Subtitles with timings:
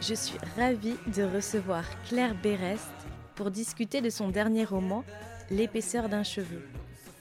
[0.00, 2.90] je suis ravie de recevoir Claire Berest
[3.34, 5.04] pour discuter de son dernier roman,
[5.50, 6.62] L'épaisseur d'un cheveu.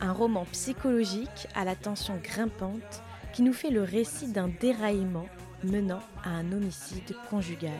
[0.02, 3.02] Un roman psychologique à la tension grimpante
[3.34, 5.28] qui nous fait le récit d'un déraillement
[5.64, 7.72] menant à un homicide conjugal.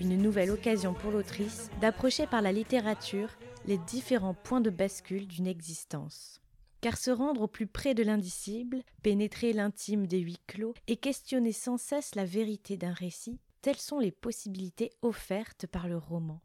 [0.00, 3.30] Une nouvelle occasion pour l'autrice d'approcher par la littérature
[3.64, 6.40] les différents points de bascule d'une existence.
[6.80, 11.52] Car se rendre au plus près de l'indicible, pénétrer l'intime des huis clos et questionner
[11.52, 16.40] sans cesse la vérité d'un récit, telles sont les possibilités offertes par le roman.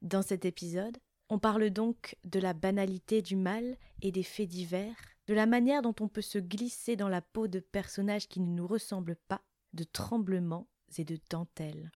[0.00, 0.96] Dans cet épisode,
[1.28, 4.96] on parle donc de la banalité du mal et des faits divers,
[5.26, 8.54] de la manière dont on peut se glisser dans la peau de personnages qui ne
[8.54, 9.42] nous ressemblent pas,
[9.74, 11.92] de tremblements et de dentelles.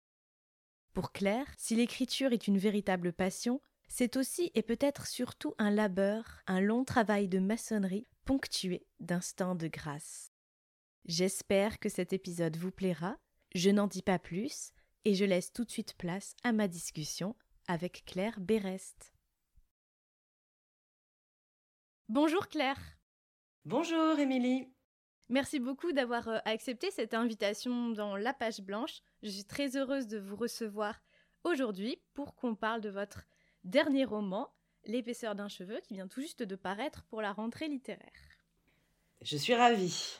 [0.91, 6.41] Pour Claire, si l'écriture est une véritable passion, c'est aussi et peut-être surtout un labeur,
[6.47, 10.31] un long travail de maçonnerie ponctué d'instants de grâce.
[11.05, 13.19] J'espère que cet épisode vous plaira,
[13.53, 14.71] je n'en dis pas plus,
[15.05, 17.35] et je laisse tout de suite place à ma discussion
[17.67, 19.13] avec Claire Berest.
[22.09, 22.79] Bonjour Claire.
[23.65, 24.67] Bonjour Émilie.
[25.29, 29.01] Merci beaucoup d'avoir euh, accepté cette invitation dans La Page Blanche.
[29.23, 30.99] Je suis très heureuse de vous recevoir
[31.45, 33.25] aujourd'hui pour qu'on parle de votre
[33.63, 34.53] dernier roman,
[34.85, 38.09] L'épaisseur d'un cheveu, qui vient tout juste de paraître pour la rentrée littéraire.
[39.21, 40.19] Je suis ravie.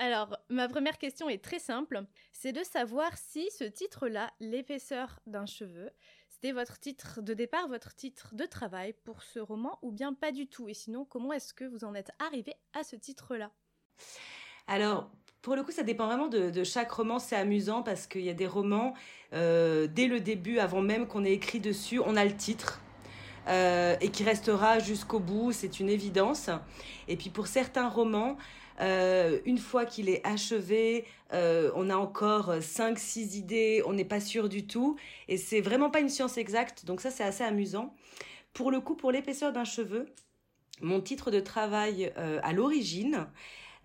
[0.00, 5.44] Alors, ma première question est très simple, c'est de savoir si ce titre-là, L'épaisseur d'un
[5.44, 5.90] cheveu,
[6.28, 10.30] c'était votre titre de départ, votre titre de travail pour ce roman, ou bien pas
[10.30, 10.68] du tout?
[10.68, 13.50] Et sinon, comment est-ce que vous en êtes arrivé à ce titre-là?
[14.68, 15.10] Alors,
[15.42, 17.18] pour le coup, ça dépend vraiment de, chaque roman.
[17.18, 18.94] C'est amusant parce qu'il y a des romans,
[19.32, 22.80] euh, dès le début, avant même qu'on ait écrit dessus, on a le titre.
[23.48, 26.50] Euh, et qui restera jusqu'au bout, c'est une évidence.
[27.08, 28.36] Et puis pour certains romans,
[28.80, 34.20] euh, une fois qu'il est achevé, euh, on a encore 5-6 idées, on n'est pas
[34.20, 34.96] sûr du tout.
[35.28, 37.94] Et c'est vraiment pas une science exacte, donc ça c'est assez amusant.
[38.52, 40.06] Pour le coup, pour l'épaisseur d'un cheveu,
[40.80, 43.26] mon titre de travail euh, à l'origine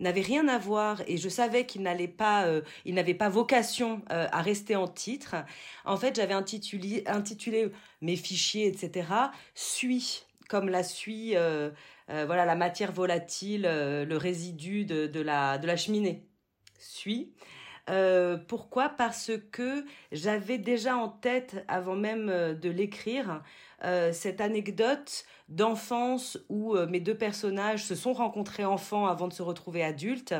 [0.00, 2.48] n'avait rien à voir et je savais qu'il n'allait pas,
[2.84, 5.36] il n'avait pas vocation à rester en titre.
[5.84, 7.70] En fait, j'avais intitulé, intitulé
[8.02, 9.06] mes fichiers, etc.
[9.54, 11.36] Suis comme la suie
[12.10, 16.28] euh, voilà la matière volatile, euh, le résidu de, la, cheminée.
[16.78, 17.32] Suis.
[17.90, 18.90] Euh, pourquoi?
[18.90, 23.42] Parce que j'avais déjà en tête, avant même de l'écrire,
[24.12, 29.84] cette anecdote d'enfance où mes deux personnages se sont rencontrés enfants avant de se retrouver
[29.84, 30.34] adultes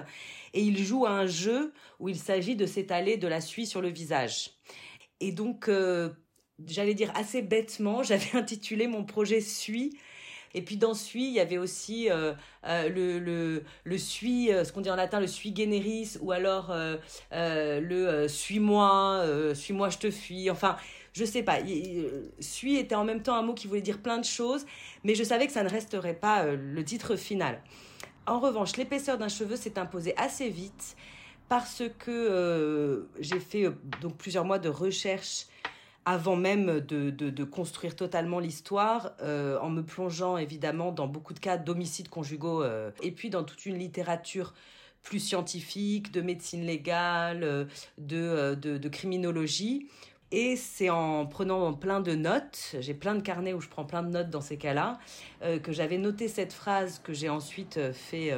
[0.54, 3.82] et ils jouent à un jeu où il s'agit de s'étaler de la suie sur
[3.82, 4.52] le visage.
[5.20, 5.68] Et donc,
[6.66, 9.94] j'allais dire assez bêtement, j'avais intitulé mon projet Suie
[10.54, 12.32] et puis dans Suis, il y avait aussi euh,
[12.66, 16.30] euh, le, le, le Suis, euh, ce qu'on dit en latin, le Suis generis, ou
[16.30, 16.72] alors
[17.32, 20.50] le Suis-moi, Suis-moi, je te fuis.
[20.50, 20.76] Enfin,
[21.12, 21.58] je sais pas.
[22.38, 24.64] Suis était en même temps un mot qui voulait dire plein de choses,
[25.02, 27.60] mais je savais que ça ne resterait pas le titre final.
[28.26, 30.96] En revanche, l'épaisseur d'un cheveu s'est imposée assez vite
[31.48, 33.66] parce que j'ai fait
[34.00, 35.46] donc plusieurs mois de recherche
[36.06, 41.56] avant même de, construire totalement l'histoire, euh, en me plongeant évidemment dans beaucoup de cas
[41.56, 44.54] d'homicides conjugaux, euh, et puis dans toute une littérature
[45.02, 47.64] plus scientifique, de médecine légale, euh,
[47.98, 49.88] de, criminologie.
[50.30, 54.02] Et c'est en prenant plein de notes, j'ai plein de carnets où je prends plein
[54.02, 54.98] de notes dans ces cas-là,
[55.62, 58.32] que j'avais noté cette phrase que j'ai ensuite fait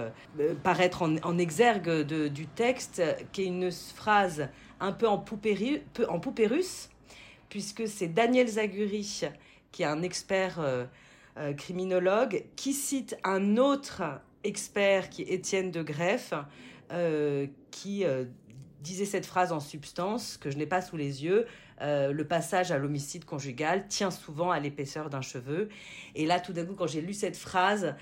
[0.62, 3.02] paraître en, exergue du texte,
[3.32, 4.48] qui est une phrase
[4.78, 6.90] un peu en en poupée russe,
[7.48, 9.22] puisque c'est Daniel Zaguri,
[9.72, 10.84] qui est un expert euh,
[11.36, 14.02] euh, criminologue, qui cite un autre
[14.44, 16.32] expert qui est Étienne de Greff,
[16.92, 18.04] euh, qui
[18.80, 21.46] disait cette phrase en substance, que je n'ai pas sous les yeux,
[21.80, 25.68] le passage à l'homicide conjugal tient souvent à l'épaisseur d'un cheveu.
[26.14, 27.96] Et là, tout d'un coup, quand j'ai lu cette phrase,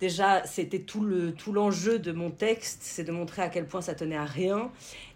[0.00, 3.80] déjà, c'était tout le tout l'enjeu de mon texte, c'est de montrer à quel point
[3.80, 4.70] ça tenait à rien.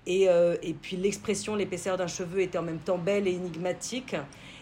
[0.07, 4.17] Et, euh, et puis l'expression l'épaisseur d'un cheveu était en même temps belle et énigmatique.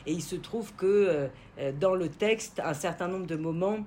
[0.07, 3.79] Et il se trouve que euh, dans le texte, un certain nombre de moments,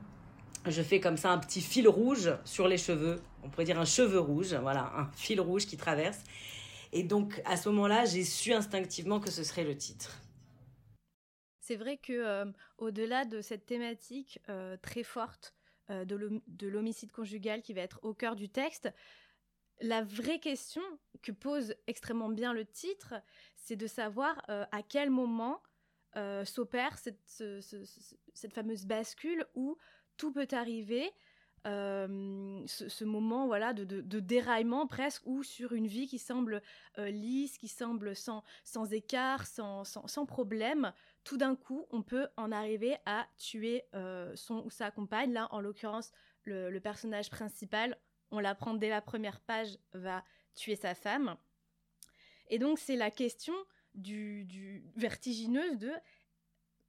[0.68, 3.20] je fais comme ça un petit fil rouge sur les cheveux.
[3.44, 6.20] On pourrait dire un cheveu rouge, voilà, un fil rouge qui traverse.
[6.92, 10.20] Et donc à ce moment-là, j'ai su instinctivement que ce serait le titre.
[11.60, 12.46] C'est vrai que
[12.78, 14.40] au-delà de cette thématique
[14.82, 15.54] très forte
[15.90, 18.90] de l'homicide conjugal qui va être au cœur du texte,
[19.82, 20.82] la vraie question
[21.22, 23.16] que pose extrêmement bien le titre,
[23.56, 25.62] c'est de savoir à quel moment
[26.46, 29.78] s'opère cette, fameuse bascule où
[30.18, 31.12] tout peut arriver,
[31.66, 36.62] ce, moment voilà de, déraillement presque ou sur une vie qui semble
[36.98, 38.44] lisse, qui semble sans,
[38.92, 43.84] écart, sans, problème, tout d'un coup on peut en arriver à tuer
[44.36, 45.34] son ou sa compagne.
[45.34, 46.12] Là en l'occurrence
[46.46, 47.98] le, personnage principal,
[48.32, 50.24] on l'apprend dès la première page, va
[50.56, 51.38] tuer sa femme.
[52.50, 53.54] Et donc c'est la question
[53.96, 55.92] du, vertigineuse de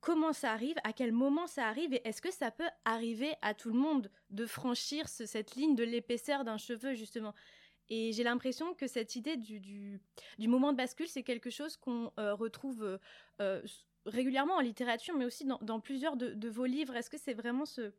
[0.01, 3.55] comment ça arrive, à quel moment ça arrive, et est-ce que ça peut arriver à
[3.55, 7.35] tout le monde de franchir cette ligne de l'épaisseur d'un cheveu, justement
[7.91, 10.01] et j'ai l'impression que cette idée du,
[10.39, 12.99] moment de bascule, c'est quelque chose qu'on euh, retrouve euh,
[13.41, 13.63] euh,
[14.07, 16.97] régulièrement en littérature, mais aussi dans, plusieurs de, vos livres.
[16.97, 17.93] Est-ce que c'est vraiment ce,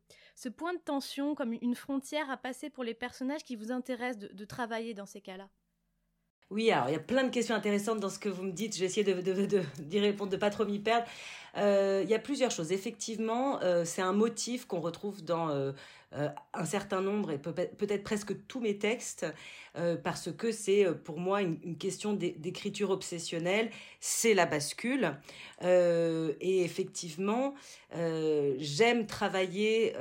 [0.48, 4.44] point de tension, comme une frontière à passer pour les personnages qui vous intéressent de
[4.44, 5.48] travailler dans ces cas-là?
[6.50, 8.74] Oui, alors il y a plein de questions intéressantes dans ce que vous me dites.
[8.74, 11.06] Je vais essayer de, d'y répondre, de pas trop m'y perdre.
[11.56, 12.70] Euh, il y a plusieurs choses.
[12.70, 15.72] Effectivement, euh, c'est un motif qu'on retrouve dans euh,
[16.54, 19.26] un certain nombre et peut-être presque tous mes textes,
[20.02, 23.70] parce que c'est pour moi une, question d'écriture obsessionnelle.
[24.00, 25.18] C'est la bascule.
[25.60, 27.54] et effectivement,
[27.92, 29.94] j'aime travailler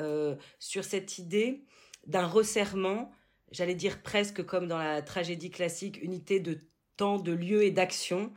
[0.59, 1.63] sur cette idée
[2.07, 3.11] d'un resserrement
[3.51, 6.59] j'allais dire presque comme dans la tragédie classique, unité de
[6.97, 8.31] temps, de lieu et d'action,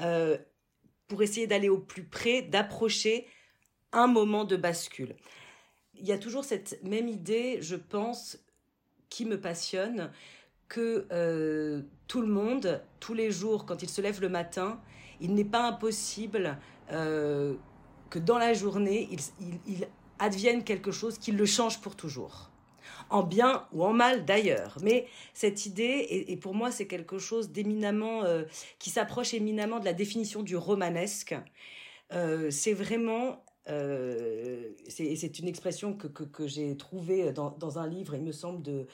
[0.00, 0.38] euh,
[1.08, 3.26] pour essayer d'aller au plus près, d'approcher
[3.92, 5.16] un moment de bascule.
[5.94, 8.38] Il y a toujours cette même idée, je pense,
[9.08, 10.12] qui me passionne,
[10.68, 14.80] que euh, tout le monde, tous les jours, quand il se lève le matin,
[15.20, 16.58] il n'est pas impossible
[16.92, 17.56] euh,
[18.08, 19.08] que dans la journée,
[19.66, 19.88] il
[20.20, 22.49] advienne quelque chose qui le change pour toujours
[23.10, 24.78] en bien ou en mal d'ailleurs.
[24.82, 28.44] Mais cette idée, et, pour moi, c'est quelque chose d'éminemment, euh,
[28.78, 31.34] qui s'approche éminemment de la définition du romanesque.
[32.12, 38.14] Euh, c'est vraiment euh, c'est une expression que, que, j'ai trouvée dans, dans, un livre,
[38.14, 38.86] il me semble, de,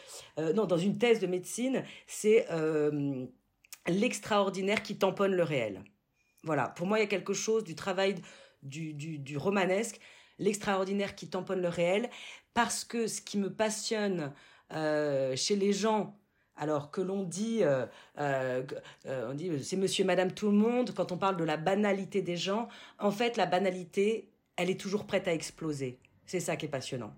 [0.54, 2.46] non, dans une thèse de médecine, c'est
[3.86, 5.82] l'extraordinaire qui tamponne le réel.
[6.42, 8.16] Voilà, pour moi, il y a quelque chose du travail
[8.62, 10.00] du, du, du romanesque
[10.38, 12.10] l'extraordinaire qui tamponne le réel,
[12.56, 14.32] parce que ce qui me passionne
[14.72, 16.16] euh, chez les gens,
[16.56, 17.84] alors que l'on dit, euh,
[18.18, 18.62] euh,
[19.06, 22.38] on dit c'est monsieur madame tout le monde, quand on parle de la banalité des
[22.38, 22.68] gens,
[22.98, 25.98] en fait la banalité, elle est toujours prête à exploser.
[26.24, 27.12] C'est ça qui est passionnant.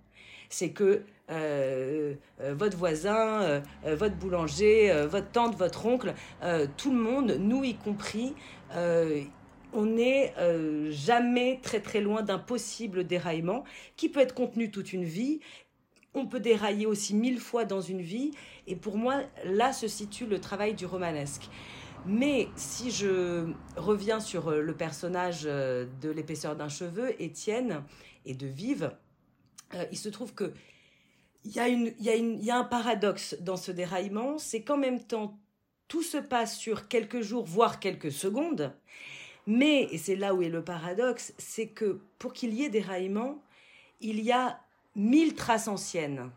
[0.50, 6.14] C'est que votre voisin, votre boulanger, votre tante, votre oncle,
[6.76, 8.34] tout le monde, nous y compris,
[9.73, 13.65] on n'est euh, jamais très très loin d'un possible déraillement
[13.97, 15.41] qui peut être contenu toute une vie.
[16.15, 18.32] On peut dérailler aussi mille fois dans une vie.
[18.67, 21.49] Et pour moi, là se situe le travail du romanesque.
[22.06, 27.82] Mais si je reviens sur euh, le personnage euh, de l'épaisseur d'un cheveu, Étienne,
[28.25, 28.93] et de Vive,
[29.91, 30.53] il se trouve que
[31.44, 35.39] il y, a y a un paradoxe dans ce déraillement, c'est qu'en même temps,
[35.89, 38.75] tout se passe sur quelques jours, voire quelques secondes,
[39.50, 42.82] mais, et c'est là où est le paradoxe, c'est que pour qu'il y ait des
[42.82, 43.43] raillements,
[44.02, 44.60] il y a
[44.94, 46.31] mille traces anciennes.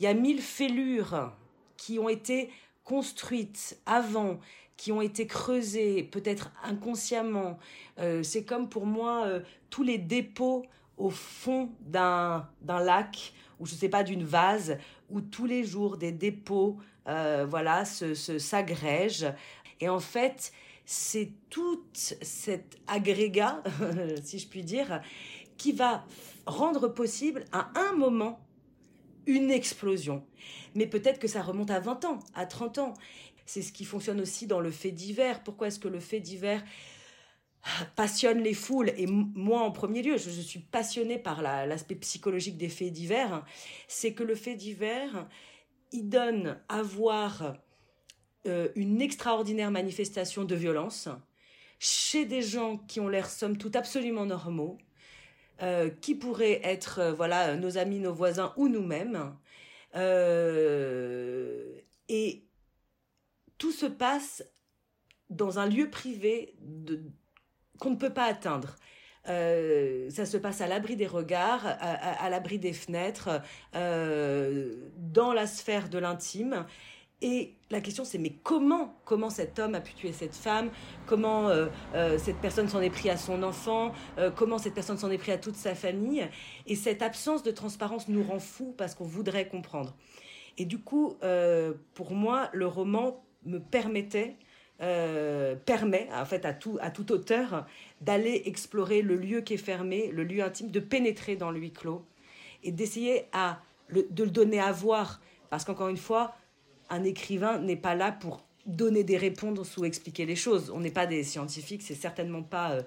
[0.00, 1.32] Il y a mille fêlures
[1.76, 2.50] qui ont été
[2.82, 4.40] construites avant,
[4.76, 7.60] qui ont été creusées, peut-être inconsciemment.
[8.00, 13.74] Euh, c'est comme pour moi euh, tous les dépôts au fond d'un lac ou je
[13.76, 14.78] sais pas d'une vase
[15.10, 19.32] où tous les jours des dépôts euh, voilà se s'agrègent
[19.80, 20.52] et en fait
[20.84, 23.62] c'est tout cet agrégat,
[24.22, 25.00] si je puis dire,
[25.56, 26.04] qui va
[26.46, 28.40] rendre possible à un moment
[29.26, 30.24] une explosion.
[30.74, 32.94] Mais peut-être que ça remonte à 20 ans, à 30 ans.
[33.46, 35.42] C'est ce qui fonctionne aussi dans le fait divers.
[35.42, 36.64] Pourquoi est-ce que le fait divers
[37.94, 42.68] passionne les foules et moi en premier lieu, je, suis passionnée par l'aspect psychologique des
[42.68, 43.44] faits divers,
[43.86, 45.28] c'est que le fait divers,
[45.92, 47.54] il donne à voir
[48.46, 51.08] euh, une extraordinaire manifestation de violence
[51.78, 54.78] chez des gens qui ont l'air somme toute absolument normaux,
[55.62, 59.36] euh, qui pourraient être euh, voilà nos amis, nos voisins ou nous-mêmes.
[62.08, 62.44] et
[63.58, 64.44] tout se passe
[65.30, 66.56] dans un lieu privé
[67.78, 68.74] qu'on ne peut pas atteindre.
[69.24, 73.40] ça se passe à l'abri des regards, à l'abri des fenêtres,
[73.72, 76.66] dans la sphère de l'intime.
[77.22, 80.70] Et la question c'est mais comment comment cet homme a pu tuer cette femme?
[81.06, 83.92] Comment euh, euh, cette personne s'en est pris à son enfant?
[84.18, 86.28] Euh, Comment cette personne s'en est pris à toute sa famille?
[86.66, 89.94] Et cette absence de transparence nous rend fous parce qu'on voudrait comprendre.
[90.58, 91.16] Et du coup,
[91.94, 94.36] pour moi, le roman me permettait
[94.78, 97.66] permet en fait à tout, à auteur
[98.02, 101.72] d'aller explorer le lieu qui est fermé, le lieu intime, de pénétrer dans le huis
[101.72, 102.04] clos
[102.64, 103.60] et d'essayer à
[103.90, 105.22] de le donner à voir.
[105.48, 106.34] Parce qu'encore une fois,
[106.90, 110.70] un écrivain n'est pas là pour donner des réponses ou expliquer les choses.
[110.70, 112.82] On n'est pas des scientifiques, c'est certainement pas euh,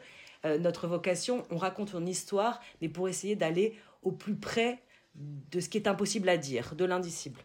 [0.46, 1.46] euh, notre vocation.
[1.50, 4.82] On raconte une histoire, mais pour essayer d'aller au plus près
[5.16, 7.40] de ce qui est impossible à dire, de l'indicible.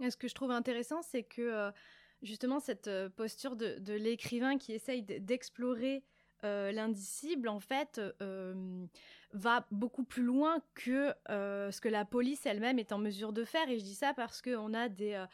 [0.00, 1.70] Ce que je trouve intéressant, c'est que euh,
[2.22, 6.02] justement cette posture de, l'écrivain qui essaye d'explorer
[6.42, 8.00] l'indicible, en fait,
[9.36, 13.44] va beaucoup plus loin que euh, ce que la police elle-même est en mesure de
[13.44, 13.68] faire.
[13.68, 15.26] Et je dis ça parce qu'on a des, euh,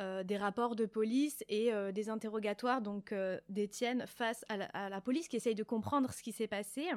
[0.00, 3.14] euh, des rapports de police et des interrogatoires donc
[3.48, 6.90] d'Étienne face à la, police qui essaye de comprendre ce qui s'est passé.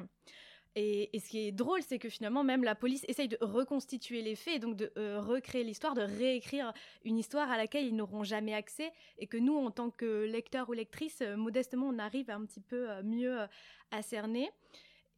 [0.80, 4.36] Et, ce qui est drôle, c'est que finalement, même la police essaye de reconstituer les
[4.36, 6.72] faits, donc de recréer l'histoire, de réécrire
[7.04, 10.68] une histoire à laquelle ils n'auront jamais accès, et que nous, en tant que lecteurs
[10.68, 13.40] ou lectrices, modestement, on arrive un petit peu mieux
[13.90, 14.50] à cerner.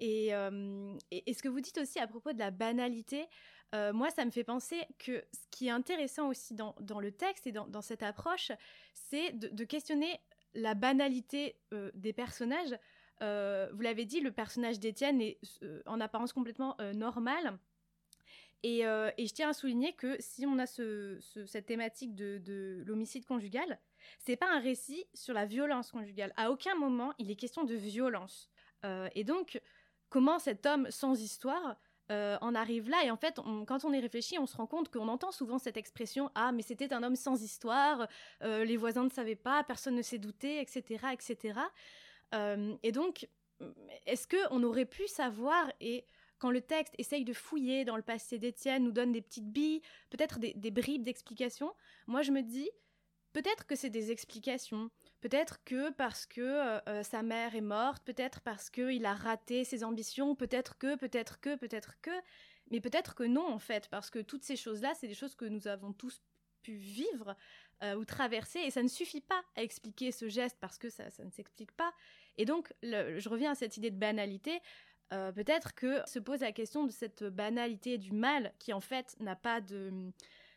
[0.02, 3.26] Euh, et, ce que vous dites aussi à propos de la banalité,
[3.75, 7.47] euh, moi, ça me fait penser que ce qui est intéressant aussi dans, le texte
[7.47, 8.50] et dans, cette approche,
[8.95, 10.21] c'est de, questionner
[10.55, 12.76] la banalité euh, des personnages.
[13.21, 15.39] Vous l'avez dit, le personnage d'Étienne est
[15.87, 17.59] en apparence complètement normal.
[18.62, 23.79] Et, je tiens à souligner que si on a cette thématique de, de l'homicide conjugal,
[24.19, 26.33] c'est pas un récit sur la violence conjugale.
[26.37, 28.50] À aucun moment il est question de violence.
[29.15, 29.61] et donc,
[30.11, 31.77] comment cet homme sans histoire
[32.11, 33.05] euh, en arrive là?
[33.05, 35.77] Et en fait, quand on y réfléchit, on se rend compte qu'on entend souvent cette
[35.77, 38.09] expression Ah, mais c'était un homme sans histoire,
[38.43, 41.07] euh, les voisins ne savaient pas, personne ne s'est douté, etc.
[41.12, 41.61] etc.
[42.35, 43.29] Euh, et donc,
[44.07, 46.05] est-ce qu'on aurait pu savoir et
[46.39, 49.83] quand le texte essaye de fouiller dans le passé d'Étienne, nous donne des petites billes,
[50.09, 51.75] peut-être des, bribes d'explications,
[52.07, 52.71] moi je me dis,
[53.35, 58.03] peut-être que c'est des explications, Peut-être que parce que euh, euh, sa mère est morte,
[58.05, 62.11] peut-être parce qu'il a raté ses ambitions, peut-être que, peut-être que, peut-être que,
[62.71, 65.45] mais peut-être que non en fait, parce que toutes ces choses-là, c'est des choses que
[65.45, 66.23] nous avons tous
[66.63, 67.37] pu vivre
[67.97, 71.31] ou traverser, et ça ne suffit pas à expliquer ce geste parce que ça ne
[71.31, 71.95] s'explique pas.
[72.39, 74.61] Et donc, je reviens à cette idée de banalité.
[75.11, 79.37] peut-être que se pose la question de cette banalité du mal qui en fait n'a
[79.37, 80.13] pas de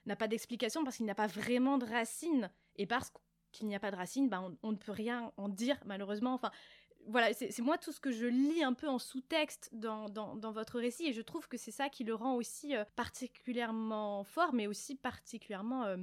[0.06, 3.12] n'a pas d'explication parce qu'il n'a pas vraiment de racines et parce
[3.52, 6.34] qu'il n'y a pas de racines, ben on, ne peut rien en dire malheureusement.
[6.34, 6.52] Enfin,
[7.08, 10.80] voilà, c'est moi tout ce que je lis un peu en sous-texte dans, dans, votre
[10.80, 14.68] récit et je trouve que c'est ça qui le rend aussi euh, particulièrement fort, mais
[14.68, 15.98] aussi particulièrement euh,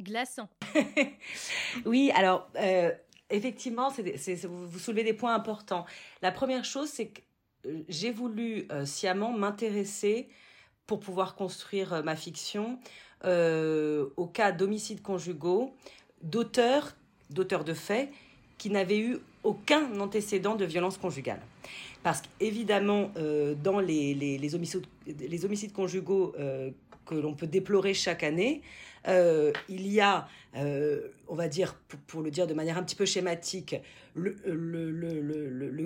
[0.00, 0.48] glaçant.
[1.86, 2.92] oui, alors euh,
[3.32, 5.84] effectivement, vous soulevez des points importants.
[6.22, 7.20] La première chose, c'est que
[7.88, 10.28] j'ai voulu sciemment m'intéresser
[10.86, 12.78] pour pouvoir construire ma fiction
[13.24, 15.74] au cas d'homicides conjugaux
[16.22, 16.94] d'auteurs,
[17.30, 18.10] d'auteurs de faits,
[18.58, 21.40] qui n'avaient eu aucun antécédent de violence conjugale.
[22.02, 26.70] Parce qu'évidemment, euh, dans les, homicides, conjugaux euh,
[27.06, 28.62] que l'on peut déplorer chaque année,
[29.08, 31.74] euh, il y a, on va dire,
[32.06, 33.76] pour, le dire de manière un petit peu schématique,
[34.14, 34.36] le,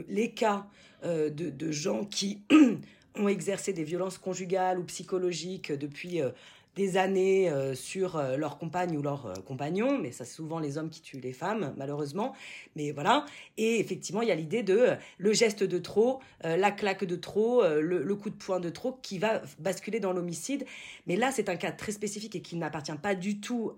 [0.08, 0.66] les cas
[1.04, 2.40] de, de, gens qui
[3.14, 6.20] ont exercé des violences conjugales ou psychologiques depuis
[6.76, 10.58] des années euh, sur euh, leur compagne ou leur euh, compagnon, mais ça c'est souvent
[10.58, 12.34] les hommes qui tuent les femmes, malheureusement.
[12.76, 13.24] Mais voilà.
[13.56, 17.62] Et effectivement, il y a l'idée de le geste de trop, la claque de trop,
[17.66, 20.66] le, coup de poing de trop qui va basculer dans l'homicide.
[21.06, 23.72] Mais là, c'est un cas très spécifique et qui n'appartient pas du tout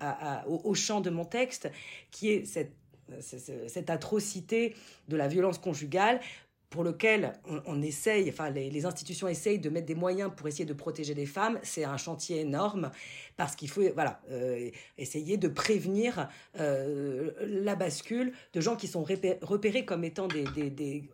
[0.46, 1.70] au, champ de mon texte,
[2.10, 4.74] qui est cette atrocité
[5.08, 6.20] de la violence conjugale
[6.70, 7.32] pour lequel
[7.64, 11.24] on, essaye, enfin les, institutions essayent de mettre des moyens pour essayer de protéger les
[11.24, 12.90] femmes, c'est un chantier énorme
[13.36, 16.28] parce qu'il faut voilà euh, essayer de prévenir
[16.60, 20.28] euh, la bascule de gens qui sont repérés comme étant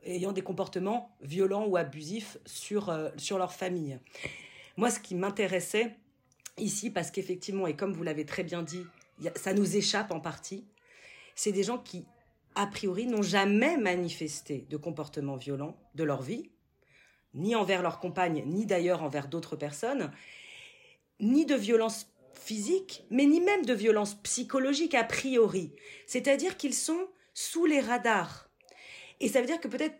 [0.04, 3.98] ayant des comportements violents ou abusifs sur euh, sur leur famille.
[4.76, 5.94] Moi, ce qui m'intéressait
[6.58, 8.84] ici, parce qu'effectivement, et comme vous l'avez très bien dit,
[9.36, 10.64] ça nous échappe en partie,
[11.36, 12.06] c'est des gens qui
[12.54, 16.50] a priori, n'ont jamais manifesté de comportement violent de leur vie,
[17.34, 20.12] ni envers leur compagne, ni d'ailleurs envers d'autres personnes,
[21.20, 25.72] ni de violence physique, mais ni même de violence psychologique a priori.
[26.06, 28.48] C'est-à-dire qu'ils sont sous les radars.
[29.20, 29.96] Et ça veut dire que peut-être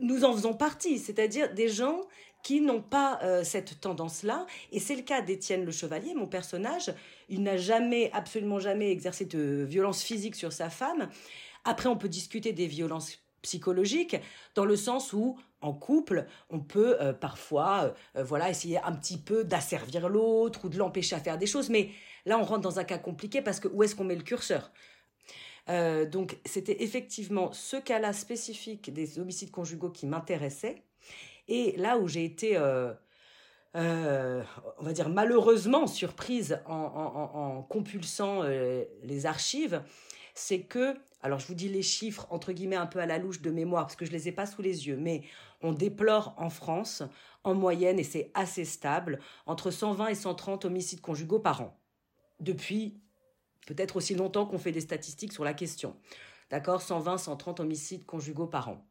[0.00, 2.02] nous en faisons partie, c'est-à-dire des gens
[2.42, 4.46] qui n'ont pas euh, cette tendance-là.
[4.70, 6.94] Et c'est le cas d'Étienne le Chevalier, mon personnage.
[7.28, 11.08] Il n'a jamais, absolument jamais exercé de violence physique sur sa femme.
[11.66, 14.16] Après, on peut discuter des violences psychologiques
[14.54, 19.18] dans le sens où en couple, on peut euh, parfois euh, voilà essayer un petit
[19.18, 21.90] peu d'asservir l'autre ou de l'empêcher à faire des choses mais
[22.24, 24.70] là on rentre dans un cas compliqué parce que où est-ce qu'on met le curseur?
[25.68, 30.84] Donc c'était effectivement ce cas-là spécifique des homicides conjugaux qui m'intéressait.
[31.48, 32.92] Et là où j'ai été, euh,
[33.76, 34.42] euh,
[34.78, 39.82] on va dire malheureusement surprise en, compulsant euh, les archives,
[40.34, 43.40] c'est que, alors je vous dis les chiffres entre guillemets un peu à la louche
[43.40, 45.22] de mémoire parce que je les ai pas sous les yeux, mais
[45.62, 47.02] on déplore en France
[47.44, 51.80] en moyenne et c'est assez stable entre 120 et 130 homicides conjugaux par an.
[52.40, 53.00] Depuis
[53.66, 55.96] peut-être aussi longtemps qu'on fait des statistiques sur la question.
[56.50, 56.80] D'accord?
[56.80, 58.86] 120, 130 homicides conjugaux par an.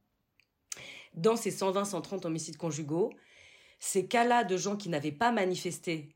[1.13, 3.13] Dans ces 120-130 homicides conjugaux,
[3.79, 6.09] ces cas-là de gens qui n'avaient pas manifesté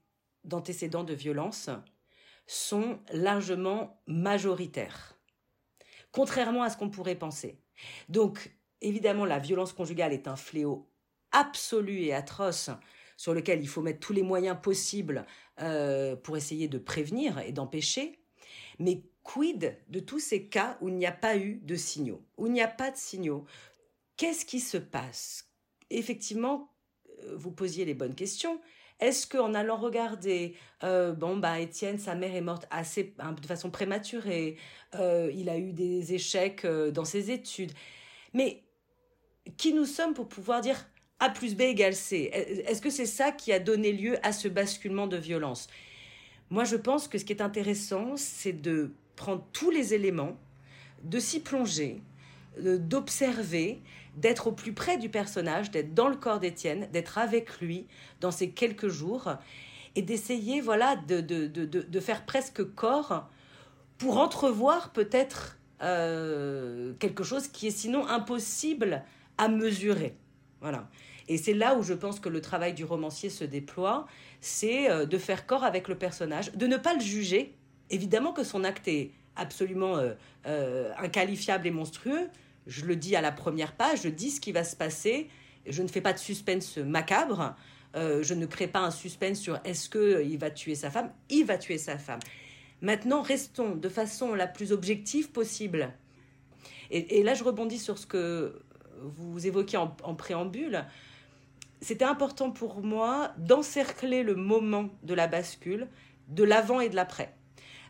[0.44, 1.70] d'antécédents de violence
[2.48, 5.19] sont largement majoritaires,
[6.12, 7.60] contrairement à ce qu'on pourrait penser.
[8.10, 10.89] Donc, évidemment, la violence conjugale est un fléau
[11.32, 12.70] absolu et atroce
[13.18, 15.25] sur lequel il faut mettre tous les moyens possibles
[15.62, 18.20] euh, pour essayer de prévenir et d'empêcher.
[18.80, 22.48] Mais quid de tous ces cas où il n'y a pas eu de signaux, où
[22.48, 23.46] il n'y a pas de signaux,
[24.20, 25.50] Qu'est-ce qui se passe?
[25.89, 26.74] Effectivement,
[27.24, 28.60] euh, vous posiez les bonnes questions.
[29.00, 33.46] Est-ce qu'en allant regarder, euh, bon bah Étienne, sa mère est morte assez hein, de
[33.46, 34.58] façon prématurée,
[34.96, 37.72] euh, il a eu des échecs dans ses études,
[38.34, 38.63] mais
[39.58, 40.86] qui nous sommes pour pouvoir dire
[41.20, 42.29] A plus B égale C?
[42.68, 45.68] Est-ce que c'est ça qui a donné lieu à ce basculement de violence?
[46.50, 50.38] Moi, je pense que ce qui est intéressant, c'est de prendre tous les éléments,
[51.03, 52.01] de s'y plonger,
[52.60, 53.82] d'observer,
[54.16, 57.88] d'être au plus près du personnage, d'être dans le corps d'Étienne, d'être avec lui
[58.22, 59.30] dans ces quelques jours
[59.96, 63.30] et d'essayer voilà de, de, de, de, faire presque corps
[63.98, 69.03] pour entrevoir peut-être euh, quelque chose qui est sinon impossible
[69.38, 70.16] à mesurer.
[70.62, 70.90] Voilà.
[71.27, 74.07] Et c'est là où je pense que le travail du romancier se déploie,
[74.42, 77.55] c'est euh, de faire corps avec le personnage, de ne pas le juger.
[77.90, 80.00] Évidemment que son acte est absolument
[80.46, 82.29] euh, inqualifiable et monstrueux,
[82.67, 85.29] je le dis à la première page, je dis ce qui va se passer,
[85.67, 87.55] je ne fais pas de suspense macabre,
[87.95, 91.45] euh, je ne crée pas un suspense sur est-ce qu'il va tuer sa femme, il
[91.45, 92.19] va tuer sa femme.
[92.81, 95.93] Maintenant, restons de façon la plus objective possible.
[96.91, 98.63] Et, là, je rebondis sur ce que
[99.01, 100.85] vous évoquiez en, préambule.
[101.81, 105.87] C'était important pour moi d'encercler le moment de la bascule,
[106.29, 107.35] de l'avant et de l'après.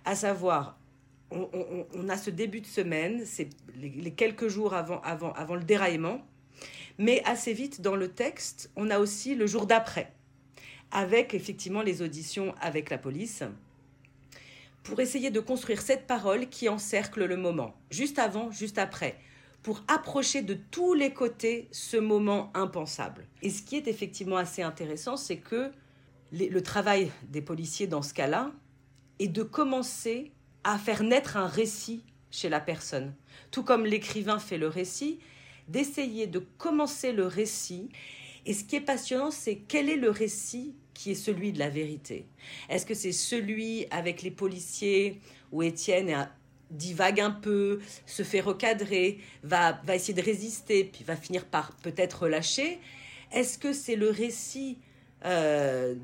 [0.03, 0.78] À savoir,
[1.31, 6.21] on, a ce début de semaine, c'est les, quelques jours avant, le déraillement,
[6.97, 10.11] mais assez vite dans le texte, on a aussi le jour d'après,
[10.91, 13.43] avec effectivement les auditions avec la police,
[14.83, 19.19] pour essayer de construire cette parole qui encercle le moment, juste avant, juste après,
[19.61, 23.27] pour approcher de tous les côtés ce moment impensable.
[23.43, 25.71] Et ce qui est effectivement assez intéressant, c'est que
[26.31, 28.51] le travail des policiers dans ce cas-là
[29.19, 30.31] est de commencer
[30.63, 33.13] à faire naître un récit chez la personne.
[33.51, 35.19] Tout comme l'écrivain fait le récit,
[35.67, 37.89] d'essayer de commencer le récit.
[38.45, 41.69] Et ce qui est passionnant, c'est quel est le récit qui est celui de la
[41.69, 42.25] vérité.
[42.69, 46.29] Est-ce que c'est celui avec les policiers où Étienne
[46.71, 51.71] divague un peu, se fait recadrer, va, va essayer de résister, puis va finir par
[51.77, 52.79] peut-être relâcher
[53.31, 54.77] Est-ce que c'est le récit
[55.25, 55.95] euh,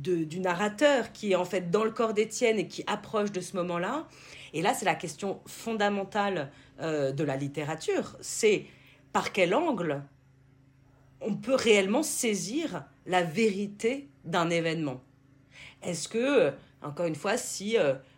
[0.00, 3.56] du narrateur qui est en fait dans le corps d'Étienne et qui approche de ce
[3.56, 4.08] moment-là.
[4.52, 8.16] Et là, c'est la question fondamentale euh, de la littérature.
[8.20, 8.66] C'est
[9.12, 10.02] par quel angle
[11.20, 15.02] on peut réellement saisir la vérité d'un événement?
[15.82, 17.76] Est-ce que, encore une fois, si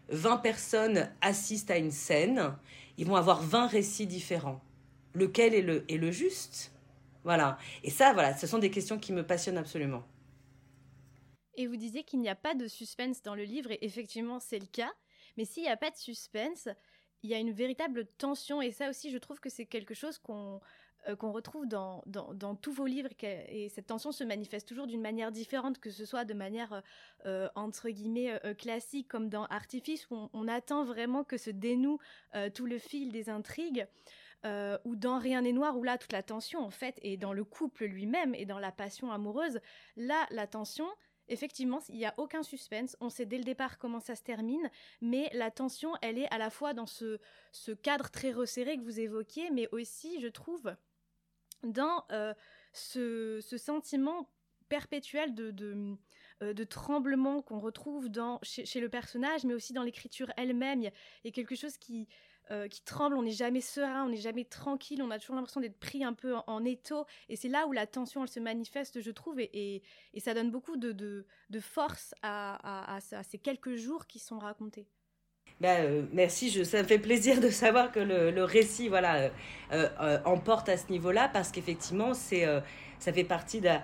[0.09, 2.55] 20 euh, personnes assistent à une scène,
[2.99, 4.63] ils vont avoir 20 récits différents?
[5.15, 6.73] Lequel est le, est le juste?
[7.25, 7.59] Voilà.
[7.85, 10.05] Et ça, voilà, ce sont des questions qui me passionnent absolument.
[11.55, 14.59] Et vous disiez qu'il n'y a pas de suspense dans le livre, et effectivement c'est
[14.59, 14.93] le cas.
[15.37, 16.69] Mais s'il n'y a pas de suspense,
[17.23, 20.19] il y a une véritable tension, et ça aussi je trouve que c'est quelque chose
[20.19, 20.61] qu'on
[21.09, 25.01] euh, qu'on retrouve dans, dans, tous vos livres, et cette tension se manifeste toujours d'une
[25.01, 26.81] manière différente, que ce soit de manière
[27.27, 31.99] euh, entre guillemets euh, classique, comme dans Artifice, où on, attend vraiment que se dénoue
[32.55, 33.87] tout le fil des intrigues.
[34.45, 37.45] ou dans Rien n'est noir, où là toute la tension en fait est dans le
[37.45, 39.61] couple lui-même et dans la passion amoureuse.
[39.97, 40.87] Là, la tension,
[41.33, 44.71] Effectivement, il n'y a aucun suspense, on sait dès le départ comment ça se termine,
[45.01, 47.19] mais la tension, elle est à la fois dans ce,
[47.83, 50.77] cadre très resserré que vous évoquiez, mais aussi, je trouve,
[51.63, 52.35] dans euh,
[52.75, 54.29] ce, sentiment
[54.69, 55.51] perpétuel de,
[56.43, 58.11] de tremblement qu'on retrouve
[58.43, 60.83] chez, le personnage, mais aussi dans l'écriture elle-même.
[60.83, 60.93] Il
[61.25, 62.09] y, a quelque chose qui,
[62.71, 65.79] qui tremble, on n'est jamais serein, on n'est jamais tranquille, on a toujours l'impression d'être
[65.79, 67.07] pris un peu en, étau.
[67.31, 69.83] Et c'est là où la tension, se manifeste, je trouve, et,
[70.19, 71.25] ça donne beaucoup de,
[71.61, 74.87] force à, ces quelques jours qui sont racontés.
[75.61, 79.31] Bah, euh, merci, ça me fait plaisir de savoir que le, récit voilà, euh,
[79.73, 82.47] euh, emporte à ce niveau-là, parce qu'effectivement, c'est,
[82.99, 83.83] ça fait partie d'un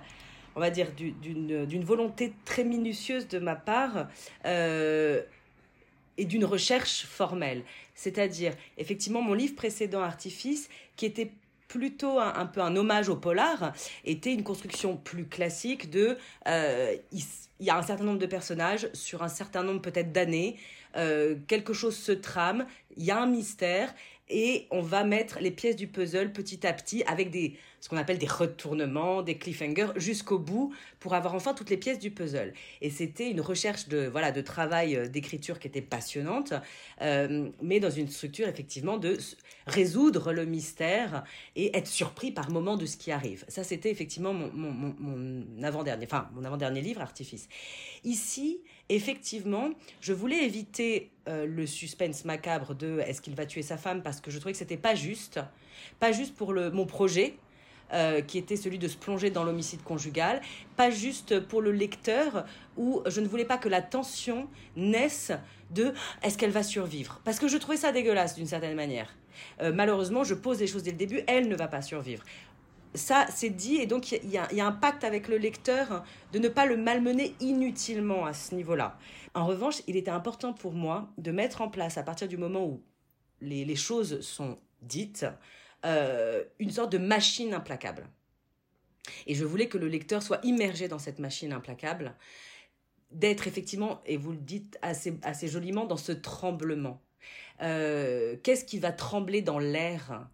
[0.55, 4.07] on va dire, d'une volonté très minutieuse de ma part
[4.45, 7.63] et d'une recherche formelle.
[7.99, 11.31] C'est-à-dire, effectivement, mon livre précédent, Artifice, qui était
[11.67, 13.73] plutôt un, peu un hommage au polar,
[14.05, 16.17] était une construction plus classique de...
[16.47, 17.23] il,
[17.59, 20.57] y a un certain nombre de personnages sur un certain nombre peut-être d'années
[20.95, 22.65] euh, quelque chose se trame,
[22.97, 23.93] il y a un mystère
[24.29, 27.97] et on va mettre les pièces du puzzle petit à petit avec des ce qu'on
[27.97, 32.53] appelle des retournements, des cliffhangers jusqu'au bout pour avoir enfin toutes les pièces du puzzle.
[32.81, 36.53] Et c'était une recherche de voilà de travail euh, d'écriture qui était passionnante,
[37.01, 39.17] euh, mais dans une structure effectivement de
[39.65, 41.23] résoudre le mystère
[41.55, 43.45] et être surpris par moment de ce qui arrive.
[43.47, 47.47] Ça c'était effectivement mon, mon, mon avant dernier, enfin mon avant dernier livre Artifice.
[48.03, 49.69] Ici effectivement,
[50.01, 54.01] je voulais éviter euh, le suspense macabre de est-ce qu'il va tuer sa femme?
[54.01, 55.39] parce que je trouvais que c'était pas juste,
[55.99, 57.35] pas juste pour le, mon projet.
[57.91, 60.41] Euh, qui était celui de se plonger dans l'homicide conjugal,
[60.75, 62.45] pas juste pour le lecteur,
[62.77, 65.31] où je ne voulais pas que la tension naisse
[65.71, 67.19] de est-ce qu'elle va survivre?
[67.23, 69.15] Parce que je trouvais ça dégueulasse d'une certaine manière.
[69.61, 72.23] Euh, malheureusement, je pose les choses dès le début, elle ne va pas survivre
[72.95, 76.47] ça, c'est dit, et donc il y, a un pacte avec le lecteur de ne
[76.47, 78.97] pas le malmener inutilement à ce niveau-là.
[79.35, 82.65] En revanche, il était important pour moi de mettre en place, à partir du moment
[82.65, 82.81] où
[83.41, 85.25] les, choses sont dites,
[85.85, 88.07] euh, une sorte de machine implacable.
[89.27, 92.15] Et je voulais que le lecteur soit immergé dans cette machine implacable,
[93.11, 97.01] d'être effectivement, et vous le dites assez, joliment, dans ce tremblement.
[97.61, 100.27] Euh, qu'est-ce qui va trembler dans l'air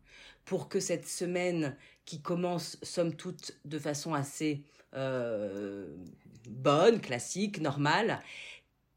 [0.45, 4.63] pour que cette semaine qui commence somme toute de façon assez
[4.95, 5.87] euh,
[6.47, 8.21] bonne, classique, normale,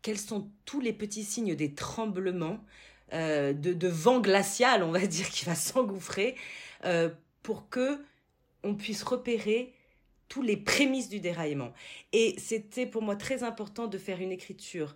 [0.02, 2.64] quels sont tous les petits signes des tremblements,
[3.12, 6.36] euh, de, vent glacial, on va dire, qui va s'engouffrer,
[6.84, 7.10] euh,
[7.42, 8.04] pour que
[8.62, 9.72] on puisse repérer
[10.28, 11.72] tous les prémices du déraillement?
[12.12, 14.94] Et c'était pour moi très important de faire une écriture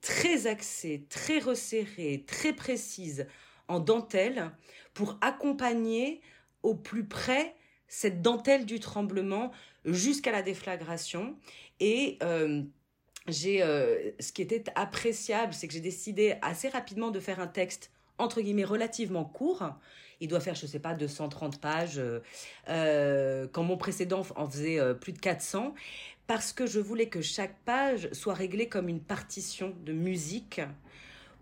[0.00, 3.26] très axée, très resserrée, très précise,
[3.68, 4.50] en dentelle,
[4.94, 6.20] pour accompagner
[6.62, 7.54] au plus près
[7.88, 9.50] cette dentelle du tremblement
[9.84, 11.36] jusqu'à la déflagration.
[11.80, 12.62] Et euh,
[13.26, 17.46] j'ai, euh, ce qui était appréciable, c'est que j'ai décidé assez rapidement de faire un
[17.46, 19.64] texte entre guillemets relativement court.
[20.20, 22.00] Il doit faire, je sais pas, 230 pages,
[22.68, 25.72] euh, quand mon précédent en faisait plus de 400,
[26.26, 30.60] parce que je voulais que chaque page soit réglée comme une partition de musique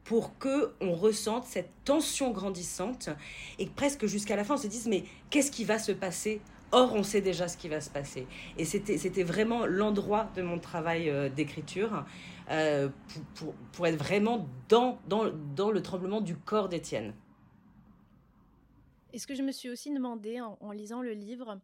[0.07, 3.11] pour que on ressente cette tension grandissante
[3.59, 6.41] et presque jusqu'à la fin on se dise mais qu'est-ce qui va se passer?
[6.73, 8.27] Or, on sait déjà ce qui va se passer.
[8.59, 12.05] Et c'était, vraiment l'endroit de mon travail euh, d'écriture
[12.51, 12.89] euh,
[13.37, 17.15] pour, pour, être vraiment dans, dans, dans le tremblement du corps d'Étienne.
[19.13, 21.61] Et ce que je me suis aussi demandé en, lisant le livre,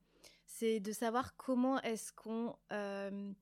[0.47, 3.33] c'est de savoir comment est-ce qu'on euh,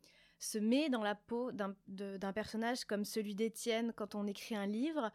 [0.41, 5.13] se met dans la peau d'un personnage comme celui d'Étienne quand on écrit un livre.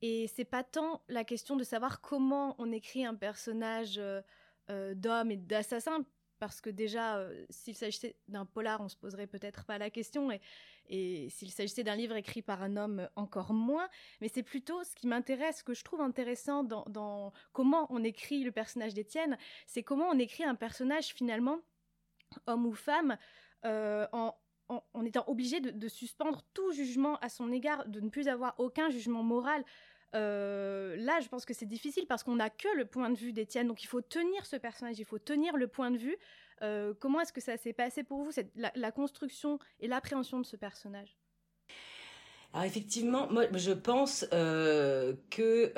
[0.00, 4.20] Et c'est pas tant la question de savoir comment on écrit un personnage euh,
[4.68, 6.04] euh, d'homme et d'assassin,
[6.40, 10.32] parce que déjà, euh, s'il s'agissait d'un polar, on se poserait peut-être pas la question,
[10.32, 10.40] et,
[10.88, 13.88] et s'il s'agissait d'un livre écrit par un homme, encore moins.
[14.20, 18.02] Mais c'est plutôt ce qui m'intéresse, ce que je trouve intéressant dans, dans comment on
[18.02, 21.60] écrit le personnage d'Étienne, c'est comment on écrit un personnage finalement,
[22.48, 23.16] homme ou femme,
[23.64, 24.34] en,
[24.94, 28.90] en, étant obligé de, suspendre tout jugement à son égard, de ne plus avoir aucun
[28.90, 29.64] jugement moral.
[30.14, 33.32] Euh, là, je pense que c'est difficile parce qu'on n'a que le point de vue
[33.32, 36.16] d'Étienne, donc il faut tenir ce personnage, il faut tenir le point de vue.
[36.62, 40.56] Euh, comment est-ce que ça s'est passé pour vous, la, construction et l'appréhension de ce
[40.56, 41.16] personnage?
[42.52, 45.72] Alors effectivement, moi je pense euh, que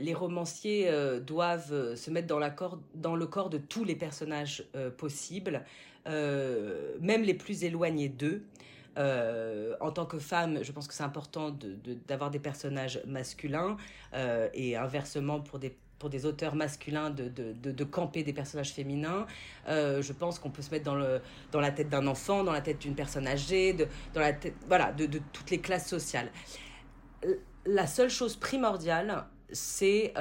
[0.00, 2.40] les romanciers doivent se mettre dans,
[3.16, 4.64] le corps de tous les personnages
[4.96, 5.64] possibles.
[6.08, 8.44] Euh, même les plus éloignés d'eux.
[8.96, 11.56] Euh, en tant que femme, je pense que c'est important
[12.08, 13.76] d'avoir de, des personnages masculins
[14.14, 19.26] euh, et inversement pour des pour des auteurs masculins de, de, camper des personnages féminins.
[19.66, 22.60] je pense qu'on peut se mettre dans, le, dans la tête d'un enfant, dans la
[22.60, 26.30] tête d'une personne âgée, de, dans la tête, voilà, de, toutes les classes sociales.
[27.66, 30.14] La seule chose primordiale, c'est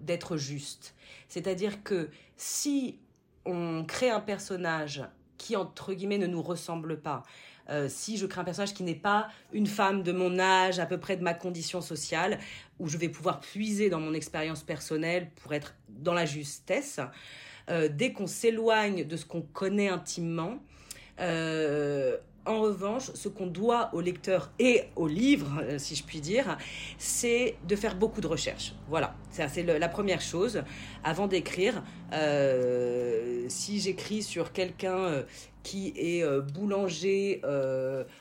[0.00, 0.94] d'être juste.
[1.28, 2.98] C'est-à-dire que si
[3.46, 5.04] on crée un personnage
[5.38, 7.22] qui, entre guillemets, ne nous ressemble pas.
[7.68, 10.86] Euh, si je crée un personnage qui n'est pas une femme de mon âge, à
[10.86, 12.38] peu près de ma condition sociale,
[12.78, 17.00] où je vais pouvoir puiser dans mon expérience personnelle pour être dans la justesse,
[17.68, 20.58] euh, dès qu'on s'éloigne de ce qu'on connaît intimement,
[21.18, 26.20] euh, en revanche, ce qu'on doit au lecteur et au livre, euh, si je puis
[26.20, 26.56] dire,
[26.98, 28.74] c'est de faire beaucoup de recherches.
[28.88, 30.62] Voilà, c'est la première chose.
[31.04, 31.82] Avant d'écrire,
[32.12, 35.22] euh, si j'écris sur quelqu'un euh,
[35.62, 37.42] qui est boulanger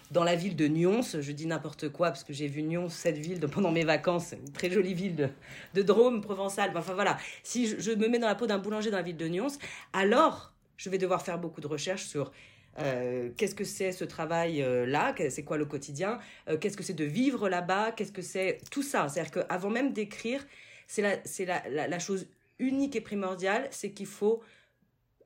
[0.10, 3.20] dans la ville de Nyons, je dis n'importe quoi parce que j'ai vu Nyons, cette
[3.20, 5.30] ville, pendant mes vacances, une très jolie ville
[5.76, 6.72] de, Drôme, provençale.
[6.76, 9.18] Enfin voilà, si je, je me mets dans la peau d'un boulanger dans la ville
[9.18, 9.60] de Nyons,
[9.94, 12.32] alors je vais devoir faire beaucoup de recherches sur
[12.80, 16.20] euh, qu'est-ce que c'est ce travail-là C'est quoi le quotidien?
[16.50, 17.92] Euh, Qu'est-ce que c'est de vivre là-bas?
[17.92, 19.08] Qu'est-ce que c'est tout ça?
[19.08, 20.46] C'est-à-dire qu'avant même d'écrire,
[20.88, 22.28] c'est la, chose
[22.60, 24.42] unique et primordiale, c'est qu'il faut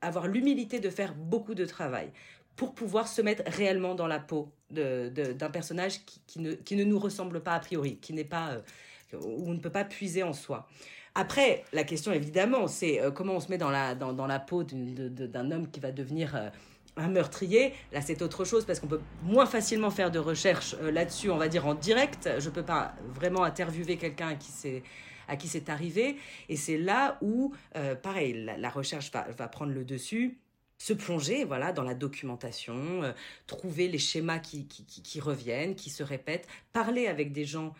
[0.01, 2.12] avoir l'humilité de faire beaucoup de travail
[2.55, 7.53] pour pouvoir se mettre réellement dans la peau d'un personnage qui, ne, nous ressemble pas
[7.53, 10.67] a priori, qui n'est pas euh, où on ne peut pas puiser en soi.
[11.15, 15.79] Après, la question évidemment, c'est comment on se met dans la peau d'un homme qui
[15.79, 16.51] va devenir
[16.97, 20.91] un meurtrier, là c'est autre chose parce qu'on peut moins facilement faire de recherche euh,
[20.91, 22.30] là-dessus, on va dire en direct.
[22.39, 24.84] Je peux pas vraiment interviewer quelqu'un qui c'est
[25.28, 26.17] à qui c'est arrivé,
[26.49, 30.39] et c'est là où, euh, pareil, la, recherche va, va, prendre le dessus
[30.82, 33.12] se plonger voilà dans la documentation, euh,
[33.45, 37.73] trouver les schémas qui, qui, reviennent, qui se répètent, parler avec des gens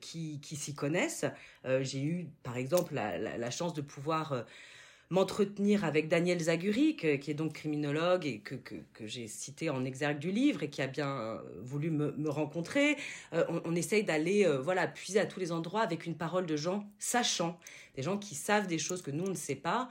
[0.00, 1.24] qui, s'y connaissent.
[1.80, 4.44] J'ai eu par exemple la chance de pouvoir
[5.10, 10.18] m'entretenir avec Daniel Zaguri, qui est donc criminologue et que, que, j'ai cité en exergue
[10.18, 12.96] du livre et qui a bien euh, voulu me, rencontrer.
[13.32, 16.56] Euh, on, essaye d'aller euh, voilà puiser à tous les endroits avec une parole de
[16.56, 17.58] gens sachants,
[17.94, 19.88] des gens qui savent des choses que nous ne sait pas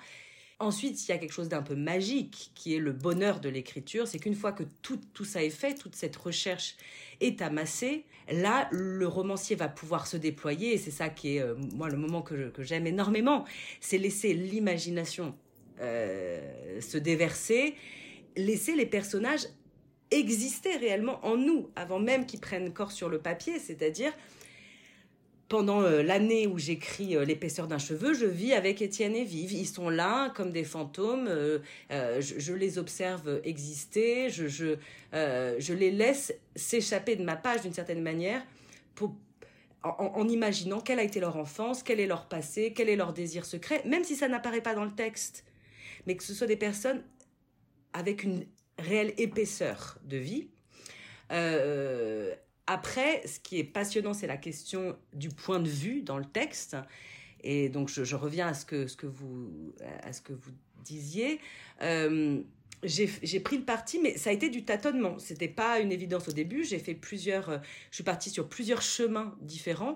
[0.59, 4.07] Ensuite, il y a quelque chose d'un peu magique qui est le bonheur de l'écriture,
[4.07, 6.77] c'est qu'une fois que tout, tout ça est fait, toute cette recherche
[7.19, 11.55] est amassée, là, le romancier va pouvoir se déployer, et c'est ça qui est, euh,
[11.73, 13.43] moi, le moment que, j'aime énormément,
[13.81, 15.35] c'est laisser l'imagination
[15.81, 17.75] euh, se déverser,
[18.37, 19.47] laisser les personnages
[20.11, 24.13] exister réellement en nous, avant même qu'ils prennent corps sur le papier, c'est-à-dire
[25.47, 29.53] pendant euh, l'année où j'écris euh, L'épaisseur d'un cheveu, je vis avec Étienne et Vive.
[29.53, 31.27] Ils sont là comme des fantômes.
[31.27, 34.29] Euh, je, les observe exister.
[34.29, 34.77] Je,
[35.73, 38.43] les laisse s'échapper de ma page d'une certaine manière
[39.83, 43.45] en, imaginant quelle a été leur enfance, quel est leur passé, quel est leur désir
[43.45, 45.45] secret, même si ça n'apparaît pas dans le texte.
[46.07, 47.03] Mais que ce soit des personnes
[47.93, 48.47] avec une
[48.79, 50.47] réelle épaisseur de vie.
[52.67, 56.75] Après, ce qui est passionnant, c'est la question du point de vue dans le texte.
[57.41, 59.51] Et donc, je, reviens à ce que, vous,
[60.83, 61.39] disiez.
[61.81, 62.41] Euh,
[62.83, 65.19] j'ai pris le parti, mais ça a été du tâtonnement.
[65.19, 66.63] C'était pas une évidence au début.
[66.63, 69.95] J'ai fait plusieurs, je suis partie sur plusieurs chemins différents.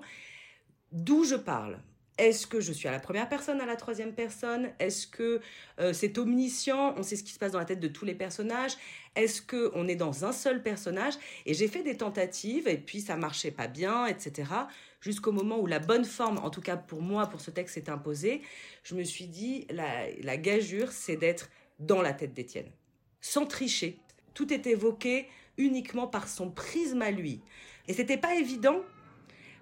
[0.92, 1.80] D'où je parle?
[2.20, 4.72] Est-ce que je suis à la première personne, à la troisième personne?
[4.80, 5.40] Est-ce que
[5.80, 6.94] euh, c'est omniscient?
[6.98, 8.74] On sait ce qui se passe dans la tête de tous les personnages.
[9.16, 11.14] Est-ce que on est dans un seul personnage?
[11.46, 14.52] Et j'ai fait des tentatives et puis ça marchait pas bien, etc.
[15.00, 17.90] Jusqu'au moment où la bonne forme, en tout cas pour moi, pour ce texte, s'est
[17.90, 18.42] imposée.
[18.84, 22.70] Je me suis dit la, la gageure, c'est d'être dans la tête d'Étienne,
[23.22, 23.98] sans tricher.
[24.34, 27.42] Tout est évoqué uniquement par son prisme à lui.
[27.88, 28.82] Et c'était pas évident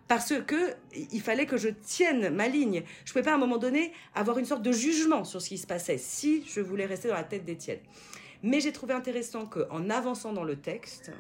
[0.07, 0.75] parce que
[1.11, 2.83] il fallait que je tienne ma ligne.
[3.05, 5.57] Je pouvais pas à un moment donné avoir une sorte de jugement sur ce qui
[5.57, 7.79] se passait si je voulais rester dans la tête d'Étienne.
[8.43, 11.11] Mais j'ai trouvé intéressant qu'en avançant dans le texte,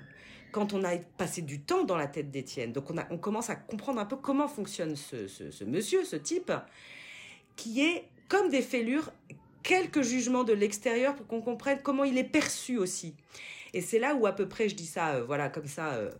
[0.51, 3.99] quand on a passé du temps dans la tête d'Étienne, donc on, commence à comprendre
[3.99, 6.51] un peu comment fonctionne ce monsieur, ce type,
[7.55, 9.11] qui est comme des fêlures,
[9.63, 13.15] quelques jugements de l'extérieur pour qu'on comprenne comment il est perçu aussi.
[13.73, 15.93] Et c'est là où à peu près je dis ça, euh, voilà, comme ça.
[15.95, 16.11] Euh,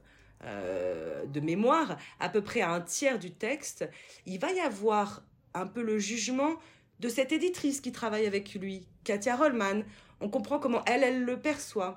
[0.43, 3.89] euh, de mémoire, à peu près à un tiers du texte,
[4.25, 5.23] il va y avoir
[5.53, 6.55] un peu le jugement
[6.99, 9.83] de cette éditrice qui travaille avec lui, Katia Rollman.
[10.19, 11.95] On comprend comment elle, elle le perçoit.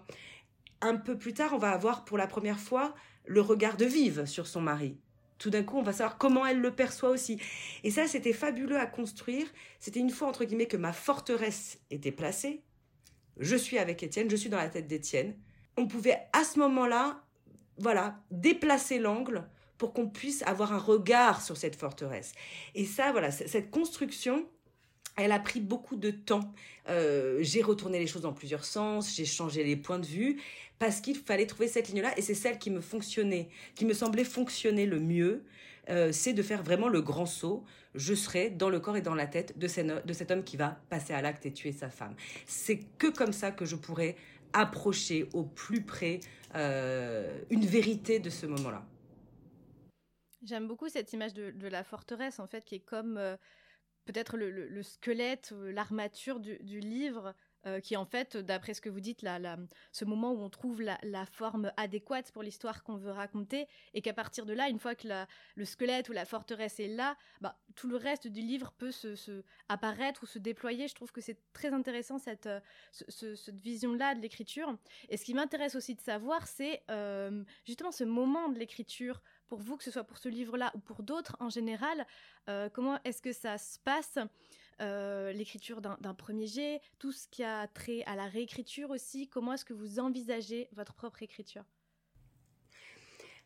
[0.80, 2.94] Un peu plus tard, on va avoir pour la première fois
[3.26, 4.98] le regard de Vive sur son mari.
[5.38, 7.40] Tout d'un coup, on va savoir comment elle le perçoit aussi.
[7.82, 9.46] Et ça, c'était fabuleux à construire.
[9.78, 12.62] C'était une fois, entre guillemets, que ma forteresse était placée.
[13.38, 15.34] Je suis avec Étienne, je suis dans la tête d'Étienne.
[15.78, 17.22] On pouvait, à ce moment-là,
[17.80, 19.44] voilà, déplacer l'angle
[19.78, 22.32] pour qu'on puisse avoir un regard sur cette forteresse.
[22.74, 24.46] Et ça, voilà, cette construction,
[25.16, 26.52] elle a pris beaucoup de temps.
[26.88, 30.40] Euh, j'ai retourné les choses dans plusieurs sens, j'ai changé les points de vue
[30.78, 34.24] parce qu'il fallait trouver cette ligne-là et c'est celle qui me fonctionnait, qui me semblait
[34.24, 35.44] fonctionner le mieux.
[35.88, 37.64] Euh, c'est de faire vraiment le grand saut.
[37.94, 39.66] Je serai dans le corps et dans la tête de,
[40.06, 42.14] de cet homme qui va passer à l'acte et tuer sa femme.
[42.46, 44.16] C'est que comme ça que je pourrais
[44.52, 46.20] approcher au plus près
[46.54, 48.84] une vérité de ce moment-là.
[50.42, 53.20] J'aime beaucoup cette image de, la forteresse, en fait, qui est comme
[54.04, 57.34] peut-être le, squelette, l'armature du, livre
[57.66, 59.24] euh, qui en fait, d'après ce que vous dites,
[59.92, 64.14] ce moment où on trouve la, forme adéquate pour l'histoire qu'on veut raconter, et qu'à
[64.14, 65.06] partir de là, une fois que
[65.56, 69.42] le squelette ou la forteresse est là, bah, tout le reste du livre peut se,
[69.68, 70.88] apparaître ou se déployer.
[70.88, 72.60] Je trouve que c'est très intéressant cette, euh,
[73.48, 74.74] vision-là de l'écriture.
[75.10, 79.58] Et ce qui m'intéresse aussi de savoir, c'est euh, justement ce moment de l'écriture pour
[79.58, 82.06] vous, que ce soit pour ce livre-là ou pour d'autres en général.
[82.72, 84.18] comment est-ce que ça se passe?
[84.80, 89.28] Euh, l'écriture d'un premier jet, tout ce qui a trait à la réécriture aussi.
[89.28, 91.64] Comment est-ce que vous envisagez votre propre écriture?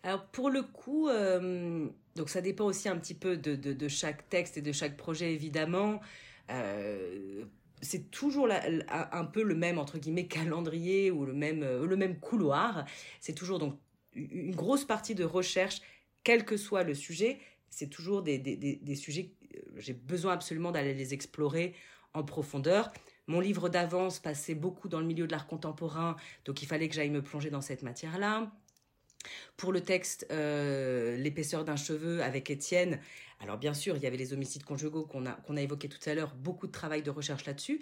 [0.05, 4.59] Alors pour le coup, euh, donc ça dépend aussi un petit peu de, chaque texte
[4.59, 6.01] et de chaque projet évidemment.
[6.51, 7.45] Euh,
[7.81, 12.85] c'est toujours un peu le même entre guillemets calendrier ou le même le même couloir.
[13.21, 13.79] C'est toujours donc
[14.15, 15.81] une grosse partie de recherche,
[16.23, 17.39] quel que soit le sujet.
[17.71, 19.33] C'est toujours des, des, des sujets
[19.77, 21.75] j'ai besoin absolument d'aller les explorer
[22.13, 22.93] en profondeur.
[23.27, 26.95] Mon livre d'avance passait beaucoup dans le milieu de l'art contemporain, donc il fallait que
[26.95, 28.53] j'aille me plonger dans cette matière-là.
[29.57, 33.01] Pour le texte euh, L'épaisseur d'un cheveu avec Étienne,
[33.41, 35.99] alors bien sûr, il y avait les homicides conjugaux qu'on a, qu'on a évoqués tout
[36.09, 37.81] à l'heure, beaucoup de travail de recherche là-dessus,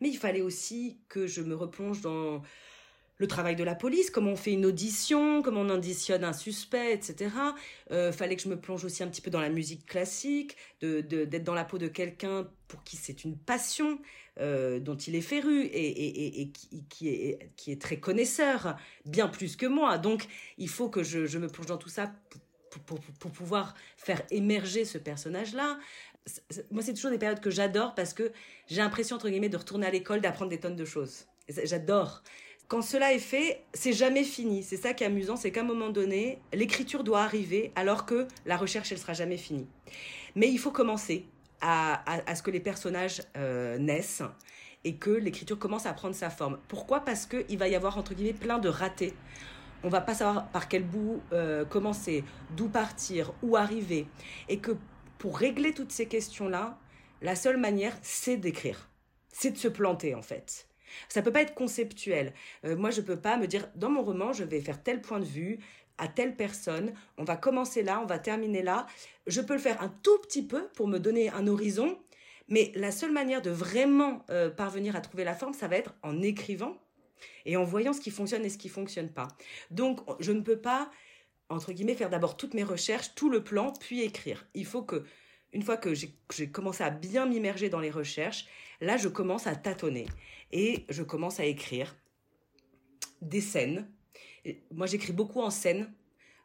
[0.00, 2.42] mais il fallait aussi que je me replonge dans
[3.18, 6.92] le travail de la police, comment on fait une audition, comment on auditionne un suspect,
[6.94, 7.30] etc.
[7.90, 11.08] Euh, fallait que je me plonge aussi un petit peu dans la musique classique, d'être
[11.08, 14.00] de, dans la peau de quelqu'un pour qui c'est une passion,
[14.40, 16.50] euh, dont il est féru et,
[16.88, 19.98] qui, est, qui est très connaisseur, bien plus que moi.
[19.98, 20.26] Donc
[20.58, 22.12] il faut que je, me plonge dans tout ça
[22.86, 25.78] pour, pour pouvoir faire émerger ce personnage-là.
[26.70, 28.32] Moi, c'est toujours des périodes que j'adore parce que
[28.66, 31.26] j'ai l'impression, entre guillemets, de retourner à l'école, d'apprendre des tonnes de choses.
[31.48, 32.22] J'adore.
[32.68, 34.62] Quand cela est fait, c'est jamais fini.
[34.62, 38.26] C'est ça qui est amusant, c'est qu'à un moment donné, l'écriture doit arriver alors que
[38.46, 39.68] la recherche, elle sera jamais finie.
[40.34, 41.26] Mais il faut commencer
[41.60, 42.02] à,
[42.34, 44.22] ce que les personnages euh, naissent
[44.84, 46.58] et que l'écriture commence à prendre sa forme.
[46.68, 47.00] Pourquoi?
[47.00, 49.14] Parce qu'il va y avoir, entre guillemets, plein de ratés.
[49.82, 52.24] On va pas savoir par quel bout euh, commencer,
[52.56, 54.06] d'où partir, où arriver.
[54.48, 54.72] Et que
[55.18, 56.78] pour régler toutes ces questions-là,
[57.22, 58.88] la seule manière, c'est d'écrire.
[59.30, 60.66] C'est de se planter, en fait.
[61.08, 62.32] Ça peut pas être conceptuel.
[62.64, 65.20] Euh, moi, je peux pas me dire dans mon roman, je vais faire tel point
[65.20, 65.58] de vue
[65.98, 66.92] à telle personne.
[67.18, 68.86] On va commencer là, on va terminer là.
[69.26, 71.98] Je peux le faire un tout petit peu pour me donner un horizon,
[72.48, 75.94] mais la seule manière de vraiment euh, parvenir à trouver la forme, ça va être
[76.02, 76.76] en écrivant
[77.46, 79.28] et en voyant ce qui fonctionne et ce qui fonctionne pas.
[79.70, 80.90] Donc, je ne peux pas
[81.48, 84.46] entre guillemets faire d'abord toutes mes recherches, tout le plan, puis écrire.
[84.54, 85.04] Il faut que
[85.52, 88.46] une fois que j'ai commencé à bien m'immerger dans les recherches,
[88.80, 90.06] là, je commence à tâtonner
[90.54, 91.94] et je commence à écrire
[93.20, 93.86] des scènes.
[94.70, 95.92] moi, j'écris beaucoup en scène.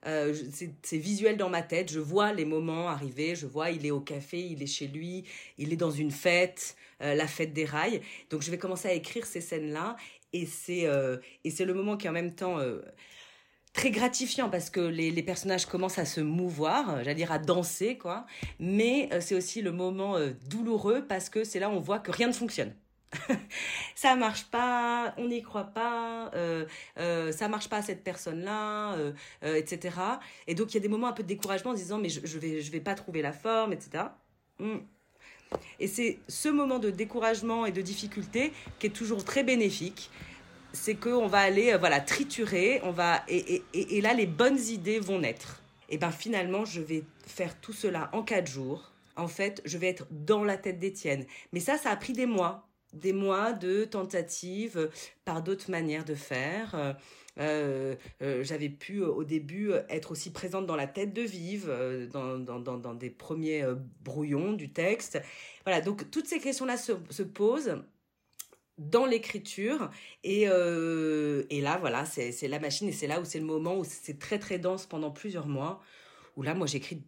[0.08, 0.34] Euh,
[0.82, 1.92] c'est visuel dans ma tête.
[1.92, 3.36] Je vois les moments arriver.
[3.36, 5.26] Je vois, il est au café, il est chez lui,
[5.58, 8.02] il est dans une fête, euh, la fête des rails.
[8.32, 9.96] Donc, je vais commencer à écrire ces scènes-là.
[10.34, 12.58] Et c'est euh, et c'est le moment qui en même temps
[13.74, 17.98] très gratifiant parce que les, les, personnages commencent à se mouvoir, j'allais dire à danser,
[17.98, 18.26] quoi.
[18.60, 20.18] Mais c'est aussi le moment
[20.48, 22.74] douloureux parce que c'est là où on voit que rien ne fonctionne.
[23.96, 26.66] ça marche pas, on n'y croit pas, euh,
[27.00, 29.14] euh, ça marche pas à cette personne-là, euh,
[29.56, 29.96] etc.
[30.48, 32.22] Et donc il y a des moments un peu de découragement en disant mais je,
[32.24, 34.06] je vais je vais pas trouver la forme, etc.
[34.60, 34.78] Hmm.
[35.80, 40.12] Et c'est ce moment de découragement et de difficulté qui est toujours très bénéfique.
[40.72, 44.60] C'est qu'on va aller voilà triturer, on va et, et, et, et là les bonnes
[44.60, 45.64] idées vont naître.
[45.90, 49.88] Et ben finalement je vais faire tout cela en quatre jours en fait, je vais
[49.88, 51.26] être dans la tête d'Étienne.
[51.52, 54.90] Mais ça, ça a pris des mois des mois de tentatives
[55.26, 56.98] par d'autres manières de faire.
[57.40, 62.08] Euh, euh, j'avais pu au début être aussi présente dans la tête de Vive, euh,
[62.08, 63.64] dans, des premiers
[64.02, 65.22] brouillons du texte.
[65.66, 67.78] Voilà, donc toutes ces questions-là se, posent
[68.78, 69.90] dans l'écriture
[70.24, 73.84] et, et là voilà c'est la machine et c'est là où c'est le moment où
[73.84, 75.82] c'est très très dense pendant plusieurs mois
[76.38, 77.04] où là moi j'écris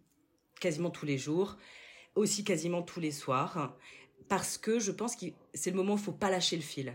[0.60, 1.56] quasiment tous les jours
[2.14, 3.74] aussi quasiment tous les soirs
[4.28, 6.94] parce que je pense que c'est le moment où il faut pas lâcher le fil.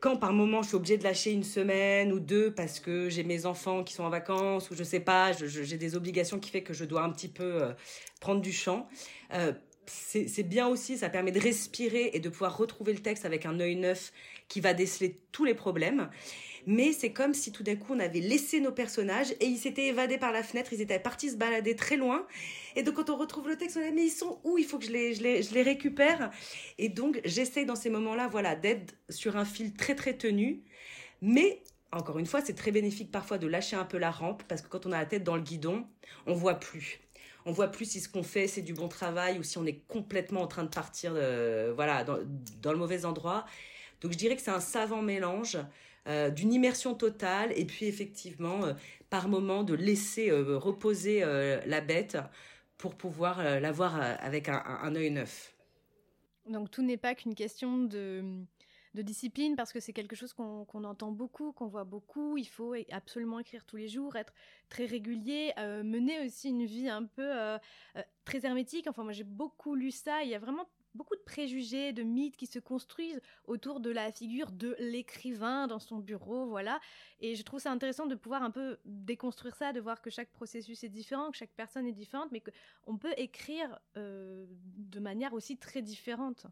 [0.00, 3.24] Quand par moment je suis obligée de lâcher une semaine ou deux parce que j'ai
[3.24, 6.62] mes enfants qui sont en vacances ou je sais pas, j'ai des obligations qui fait
[6.62, 7.72] que je dois un petit peu euh,
[8.20, 8.88] prendre du champ.
[9.32, 9.52] Euh,
[9.88, 13.60] c'est bien aussi, ça permet de respirer et de pouvoir retrouver le texte avec un
[13.60, 14.12] œil neuf
[14.48, 16.10] qui va déceler tous les problèmes.
[16.66, 19.86] Mais c'est comme si tout d'un coup on avait laissé nos personnages et ils s'étaient
[19.86, 22.26] évadés par la fenêtre, ils étaient partis se balader très loin.
[22.74, 24.58] Et donc quand on retrouve le texte, on dit mais ils sont où?
[24.58, 26.30] Il faut que je les, récupère.
[26.78, 30.62] Et donc j'essaye dans ces moments-là, voilà, d'être sur un fil très très tenu,
[31.22, 31.62] mais
[31.92, 34.68] encore une fois, c'est très bénéfique parfois de lâcher un peu la rampe parce que
[34.68, 35.86] quand on a la tête dans le guidon,
[36.26, 37.00] on voit plus.
[37.46, 39.86] On voit plus si ce qu'on fait c'est du bon travail ou si on est
[39.86, 43.46] complètement en train de partir, euh, voilà, dans, le mauvais endroit.
[44.00, 45.56] Donc je dirais que c'est un savant mélange
[46.06, 48.74] euh, d'une immersion totale et puis effectivement euh,
[49.10, 51.24] par moment de laisser euh, reposer
[51.66, 52.16] la bête
[52.78, 55.54] pour pouvoir la voir avec un, œil neuf.
[56.48, 58.22] Donc tout n'est pas qu'une question de,
[58.94, 62.36] discipline parce que c'est quelque chose qu'on entend beaucoup, qu'on voit beaucoup.
[62.36, 64.34] Il faut absolument écrire tous les jours, être
[64.68, 67.58] très régulier, mener aussi une vie un peu
[68.24, 68.86] très hermétique.
[68.88, 70.22] Enfin moi j'ai beaucoup lu ça.
[70.22, 70.66] Il y a vraiment
[70.96, 75.78] beaucoup de préjugés, de mythes qui se construisent autour de la figure de l'écrivain dans
[75.78, 76.80] son bureau, voilà.
[77.20, 80.32] Et je trouve ça intéressant de pouvoir un peu déconstruire ça, de voir que chaque
[80.32, 85.32] processus est différent, que chaque personne est différente, mais qu'on peut écrire euh, de manière
[85.34, 86.46] aussi très différente.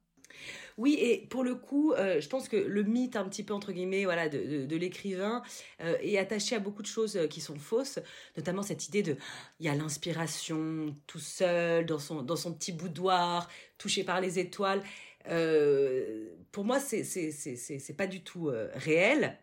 [0.77, 3.73] Oui, et pour le coup, euh, je pense que le mythe, un petit peu entre
[3.73, 5.43] guillemets, voilà, de, l'écrivain
[5.81, 8.01] euh, est attaché à beaucoup de choses euh, qui sont fausses,
[8.37, 9.17] notamment cette idée de,
[9.61, 13.49] il y a l'inspiration tout seul dans son dans son petit boudoir,
[13.79, 14.83] touché par les étoiles.
[16.53, 19.39] pour moi, c'est c'est c'est c'est pas du tout réel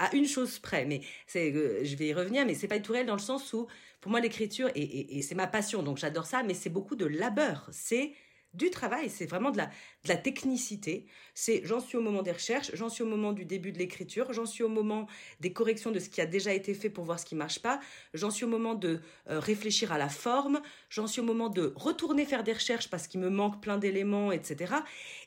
[0.00, 1.52] à une chose près, mais c'est,
[1.84, 3.68] je vais y revenir, mais c'est pas du tout réel dans le sens où,
[4.00, 6.96] pour moi, l'écriture, et, et, et c'est ma passion, donc j'adore ça, mais c'est beaucoup
[6.96, 7.68] de labeur.
[7.72, 8.12] C'est
[8.54, 11.06] du travail, c'est vraiment de la, technicité.
[11.34, 14.32] C'est j'en suis au moment des recherches, j'en suis au moment du début de l'écriture,
[14.32, 15.06] j'en suis au moment
[15.40, 17.80] des corrections de ce qui a déjà été fait pour voir ce qui marche pas,
[18.12, 21.72] j'en suis au moment de euh, réfléchir à la forme, j'en suis au moment de
[21.74, 24.74] retourner faire des recherches parce qu'il me manque plein d'éléments, etc.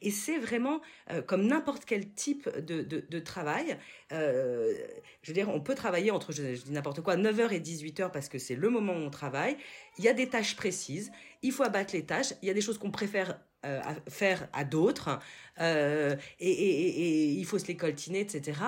[0.01, 3.77] Et c'est vraiment euh, comme n'importe quel type de, travail.
[4.13, 4.73] Euh,
[5.21, 8.29] je veux dire, on peut travailler entre, je, dis n'importe quoi, 9h et 18h parce
[8.29, 9.57] que c'est le moment où on travaille.
[9.97, 11.11] Il y a des tâches précises
[11.43, 12.33] il faut abattre les tâches.
[12.41, 13.79] Il y a des choses qu'on préfère euh,
[14.09, 15.19] faire à d'autres
[15.59, 18.59] euh, et, il faut se les coltiner, etc.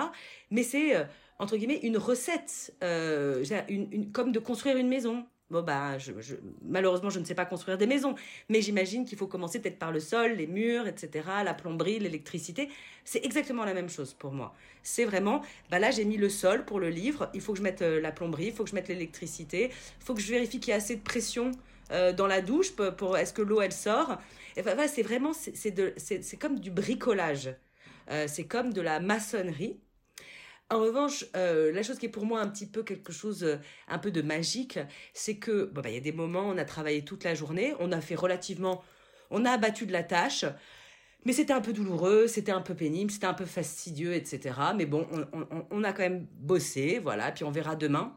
[0.50, 0.94] Mais c'est,
[1.38, 5.26] entre guillemets, une recette, une, comme de construire une maison.
[5.50, 5.96] Bon, bah,
[6.62, 8.14] malheureusement, je ne sais pas construire des maisons,
[8.48, 12.68] mais j'imagine qu'il faut commencer peut-être par le sol, les murs, etc., la plomberie, l'électricité.
[13.04, 14.54] C'est exactement la même chose pour moi.
[14.84, 17.64] C'est vraiment, bah là, j'ai mis le sol pour le livre, il faut que je
[17.64, 20.70] mette la plomberie, il faut que je mette l'électricité, il faut que je vérifie qu'il
[20.70, 21.50] y a assez de pression
[21.90, 24.18] euh, dans la douche pour, est-ce que l'eau elle sort?
[24.58, 27.54] Enfin, c'est vraiment c'est comme du bricolage.
[28.10, 29.80] Euh, c'est comme de la maçonnerie.
[30.72, 33.58] En revanche, euh, la chose qui est pour moi un petit peu quelque chose,
[33.88, 34.78] un peu de magique,
[35.14, 37.74] c'est que bon, bah, il y a des moments, on a travaillé toute la journée,
[37.80, 38.82] on a fait relativement,
[39.30, 40.44] on a abattu de la tâche,
[41.24, 44.54] mais c'était un peu douloureux, c'était un peu pénible, c'était un peu fastidieux, etc.
[44.76, 45.06] Mais bon,
[45.70, 48.16] on, a quand même bossé, voilà, puis on verra demain.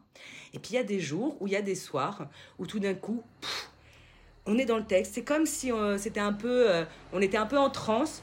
[0.53, 2.29] Et puis il y a des jours où il y a des soirs
[2.59, 3.23] où tout d'un coup,
[4.45, 5.15] on est dans le texte.
[5.15, 8.21] C'est comme si on, c'était un peu, euh, on était un peu en transe.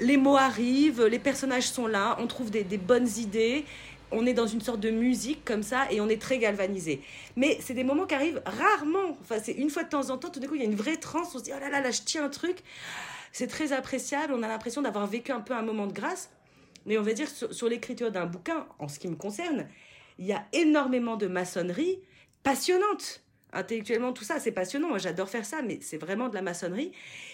[0.00, 3.64] Les mots arrivent, les personnages sont là, on trouve des, bonnes idées
[4.12, 7.00] on est dans une sorte de musique comme ça et on est très galvanisé.
[7.36, 9.16] Mais c'est des moments qui arrivent rarement.
[9.20, 10.74] Enfin, c'est une fois de temps en temps, tout d'un coup, il y a une
[10.74, 11.34] vraie transe.
[11.34, 12.58] On se dit, oh là là, là, je tiens un truc.
[13.32, 14.32] C'est très appréciable.
[14.34, 16.30] On a l'impression d'avoir vécu un peu un moment de grâce.
[16.86, 19.68] Mais on va dire, sur l'écriture d'un bouquin, en ce qui me concerne,
[20.18, 22.00] il y a énormément de maçonnerie
[22.42, 23.22] passionnante.
[23.52, 24.96] Intellectuellement, tout ça, c'est passionnant.
[24.98, 26.92] J'adore faire ça, mais c'est vraiment de la maçonnerie.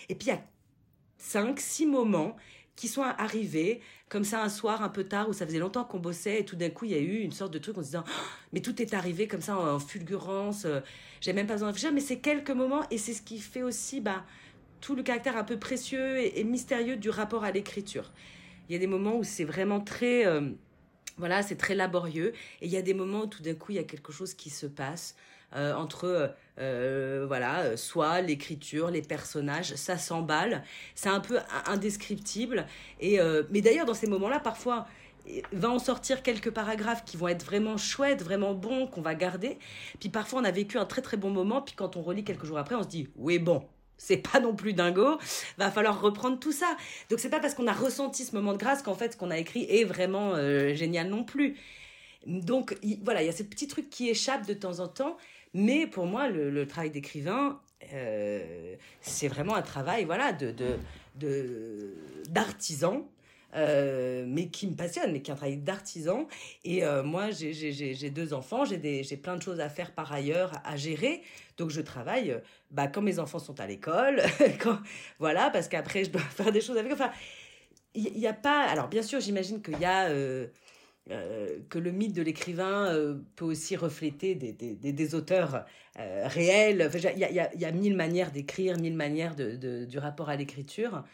[0.09, 0.43] Et puis, il y a
[1.19, 2.37] cinq, six moments
[2.77, 5.99] qui sont arrivés comme ça un soir un peu tard où ça faisait longtemps qu'on
[5.99, 7.87] bossait et tout d'un coup il y a eu une sorte de truc en se
[7.87, 8.23] disant oh,
[8.53, 10.81] mais tout est arrivé comme ça en, fulgurance euh,
[11.21, 13.63] j'ai même pas besoin de réfléchir mais c'est quelques moments et c'est ce qui fait
[13.63, 14.25] aussi bah
[14.81, 18.13] tout le caractère un peu précieux et, mystérieux du rapport à l'écriture
[18.69, 20.51] il y a des moments où c'est vraiment très euh,
[21.19, 22.33] voilà, c'est très laborieux.
[22.61, 24.35] Et il y a des moments où tout d'un coup, il y a quelque chose
[24.35, 25.17] qui se passe
[25.55, 30.63] euh, entre, euh, voilà, soit l'écriture, les personnages, ça s'emballe.
[30.95, 32.67] C'est un peu indescriptible.
[33.01, 34.87] Et, euh, mais d'ailleurs, dans ces moments-là, parfois,
[35.53, 39.59] va en sortir quelques paragraphes qui vont être vraiment chouettes, vraiment bons, qu'on va garder.
[39.99, 41.63] Puis parfois, on a vécu un très très bon moment.
[41.63, 43.65] Puis quand on relit quelques jours après, on se dit, oui, bon,
[43.99, 45.19] c'est pas non plus dingo,
[45.59, 46.77] va falloir reprendre tout ça.
[47.11, 49.31] Donc c'est pas parce qu'on a ressenti ce moment de grâce qu'en fait ce qu'on
[49.31, 51.57] a écrit est vraiment euh, génial non plus.
[52.27, 55.17] Donc voilà, il y a ces petits trucs qui échappent de temps en temps,
[55.57, 57.61] mais pour moi le, travail d'écrivain,
[57.93, 60.55] euh, c'est vraiment un travail voilà de
[62.29, 63.09] d'artisan
[63.57, 66.27] euh, mais qui me passionne, mais qui est un travail d'artisan.
[66.65, 70.77] Et euh, moi, j'ai deux enfants, j'ai plein de choses à faire par ailleurs, à
[70.77, 71.23] gérer.
[71.57, 72.39] Donc je travaille
[72.71, 74.23] bah, quand mes enfants sont à l'école,
[75.19, 76.93] voilà, parce qu'après je dois faire des choses avec.
[76.93, 77.11] Enfin,
[77.95, 78.65] il n'y a pas.
[78.65, 80.11] Alors bien sûr, j'imagine qu'il y a
[81.13, 85.65] euh, que le mythe de l'écrivain euh, peut aussi refléter des, des, des, auteurs
[86.01, 86.91] euh, réels.
[86.95, 91.05] Il y, a, y, a, mille manières d'écrire, mille manières de, du rapport à l'écriture.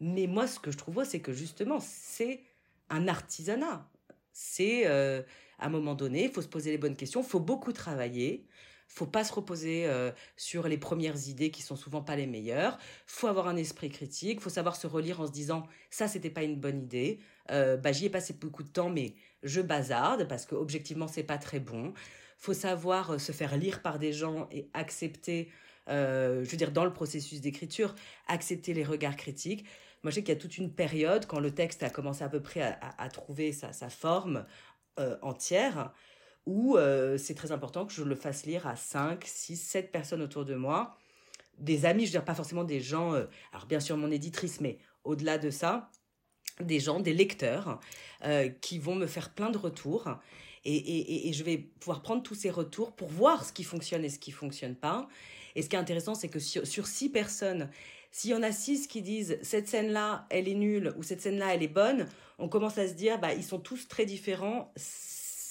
[0.00, 2.42] Mais moi, ce que je trouve, c'est que justement, c'est
[2.90, 3.88] un artisanat.
[4.32, 5.24] C'est, à
[5.58, 8.44] un moment donné, il faut se poser les bonnes questions, il faut beaucoup travailler,
[8.88, 12.78] faut pas se reposer euh, sur les premières idées qui sont souvent pas les meilleures.
[13.06, 14.40] Faut avoir un esprit critique.
[14.40, 17.20] Faut savoir se relire en se disant ça c'était pas une bonne idée.
[17.50, 21.22] Euh, bah j'y ai passé beaucoup de temps mais je bazarde parce que objectivement c'est
[21.22, 21.92] pas très bon.
[22.38, 25.50] Faut savoir euh, se faire lire par des gens et accepter,
[25.86, 27.94] je veux dire dans le processus d'écriture,
[28.26, 29.64] accepter les regards critiques.
[30.02, 32.28] Moi je sais qu'il y a toute une période quand le texte a commencé à
[32.28, 34.46] peu près à, trouver sa, sa forme
[35.22, 35.92] entière
[36.48, 40.22] où euh, c'est très important que je le fasse lire à 5, 6, 7 personnes
[40.22, 40.96] autour de moi.
[41.58, 44.62] Des amis, je veux dire pas forcément des gens, euh, alors bien sûr mon éditrice,
[44.62, 45.90] mais au-delà de ça,
[46.60, 47.78] des gens, des lecteurs,
[48.24, 50.08] euh, qui vont me faire plein de retours.
[50.64, 54.18] Et, je vais pouvoir prendre tous ces retours pour voir ce qui fonctionne et ce
[54.18, 55.06] qui fonctionne pas.
[55.54, 57.70] Et ce qui est intéressant, c'est que sur, sur six personnes,
[58.10, 61.54] s'il y en a six qui disent cette scène-là, elle est nulle ou cette scène-là,
[61.54, 62.06] elle est bonne,
[62.38, 64.72] on commence à se dire, bah, ils sont tous très différents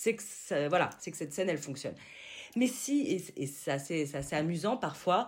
[0.08, 1.96] c'est que voilà, c'est que cette scène elle fonctionne.
[2.56, 5.28] Mais si et, ça c'est assez amusant parfois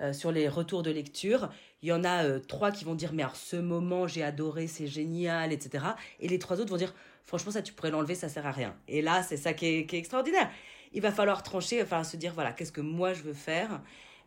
[0.00, 1.48] euh, sur les retours de lecture,
[1.82, 4.66] il y en a euh, trois qui vont dire mais alors ce moment j'ai adoré,
[4.66, 5.84] c'est génial, etc.
[6.20, 8.74] Et les trois autres vont dire franchement ça tu pourrais l'enlever, ça sert à rien.
[8.88, 10.50] Et là c'est ça qui est, extraordinaire.
[10.92, 13.80] Il va falloir trancher, falloir se dire voilà qu'est-ce que moi je veux faire,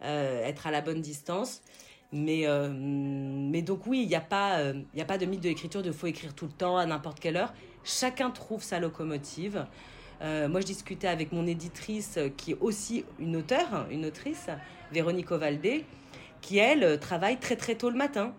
[0.04, 1.62] euh, être à la bonne distance.
[2.12, 4.64] Mais, mais donc oui, il n'y a, pas,
[4.95, 7.20] il a pas de mythe de l'écriture de faut écrire tout le temps, à n'importe
[7.20, 7.54] quelle heure.
[7.84, 9.66] Chacun trouve sa locomotive.
[10.22, 14.48] Euh, moi, je discutais avec mon éditrice, euh, qui est aussi une auteure, une autrice,
[14.92, 15.86] Véronique Ovaldé,
[16.42, 18.34] qui, elle, travaille très très tôt le matin.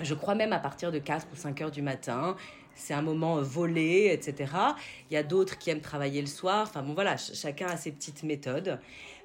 [0.00, 2.36] Je crois même à partir de 4 ou 5 heures du matin.
[2.74, 4.52] C'est un moment euh, volé, etc.
[5.10, 6.66] Il y a d'autres qui aiment travailler le soir.
[6.68, 8.78] Enfin bon, voilà, chacun a ses petites méthodes.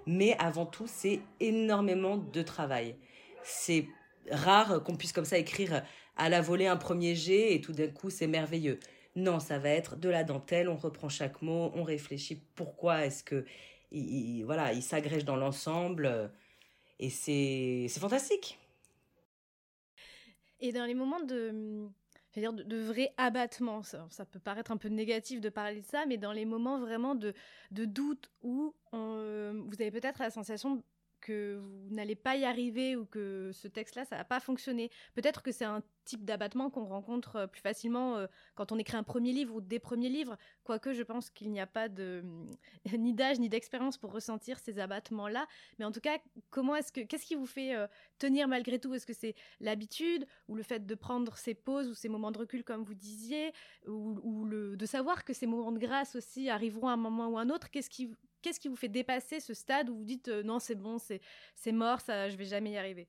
[0.06, 2.96] Mais avant tout, c'est énormément de travail.
[3.44, 3.88] C'est
[4.32, 5.84] rare qu'on puisse comme ça écrire
[6.16, 8.80] à la volée un premier jet et tout d'un coup, c'est merveilleux.
[9.18, 13.24] Non, ça va être de la dentelle, on reprend chaque mot, on réfléchit pourquoi est-ce
[13.24, 13.46] que
[13.92, 16.28] il, voilà, il s'agrège dans l'ensemble euh,
[17.00, 18.60] et c'est fantastique.
[20.60, 21.90] Et dans les moments de
[22.36, 26.18] dire de, vrai abattement, ça, peut paraître un peu négatif de parler de ça, mais
[26.18, 27.34] dans les moments vraiment de,
[27.72, 30.84] de doute où euh, vous avez peut-être la sensation
[31.28, 34.90] que vous n'allez pas y arriver ou que ce texte-là, ça va pas fonctionner.
[35.14, 38.96] Peut-être que c'est un type d'abattement qu'on rencontre euh, plus facilement euh, quand on écrit
[38.96, 42.24] un premier livre ou des premiers livres, quoique je pense qu'il n'y a pas de
[42.98, 45.48] ni d'âge ni d'expérience pour ressentir ces abattements-là.
[45.80, 46.18] Mais en tout cas,
[46.50, 47.88] comment est-ce que qu'est-ce qui vous fait euh,
[48.20, 48.94] tenir malgré tout?
[48.94, 52.40] Est-ce que c'est l'habitude ou le fait de prendre ces pauses ou ces moments de
[52.40, 53.52] recul comme vous disiez,
[53.86, 57.38] ou, le, de savoir que ces moments de grâce aussi arriveront à un moment ou
[57.38, 57.70] un autre?
[57.70, 60.98] Qu'est-ce qui qu'est-ce qui vous fait dépasser ce stade où vous dites non c'est bon
[61.00, 63.08] c'est mort ça je vais jamais y arriver?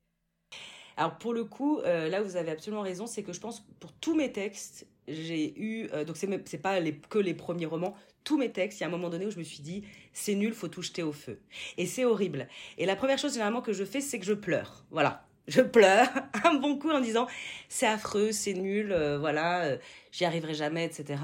[0.98, 3.92] Alors pour le coup, euh, là vous avez absolument raison, c'est que je pense pour
[3.92, 8.36] tous mes textes, j'ai eu euh, donc c'est pas les, que les premiers romans, tous
[8.36, 10.52] mes textes, il y a un moment donné où je me suis dit c'est nul,
[10.52, 11.40] faut tout jeter au feu.
[11.76, 12.48] Et c'est horrible.
[12.78, 14.84] Et la première chose généralement que je fais, c'est que je pleure.
[14.90, 15.27] Voilà.
[15.48, 16.08] Je pleure
[16.44, 17.26] un bon coup en disant
[17.68, 19.76] c'est affreux, c'est nul, euh, voilà,
[20.12, 21.16] j'y arriverai jamais, etc.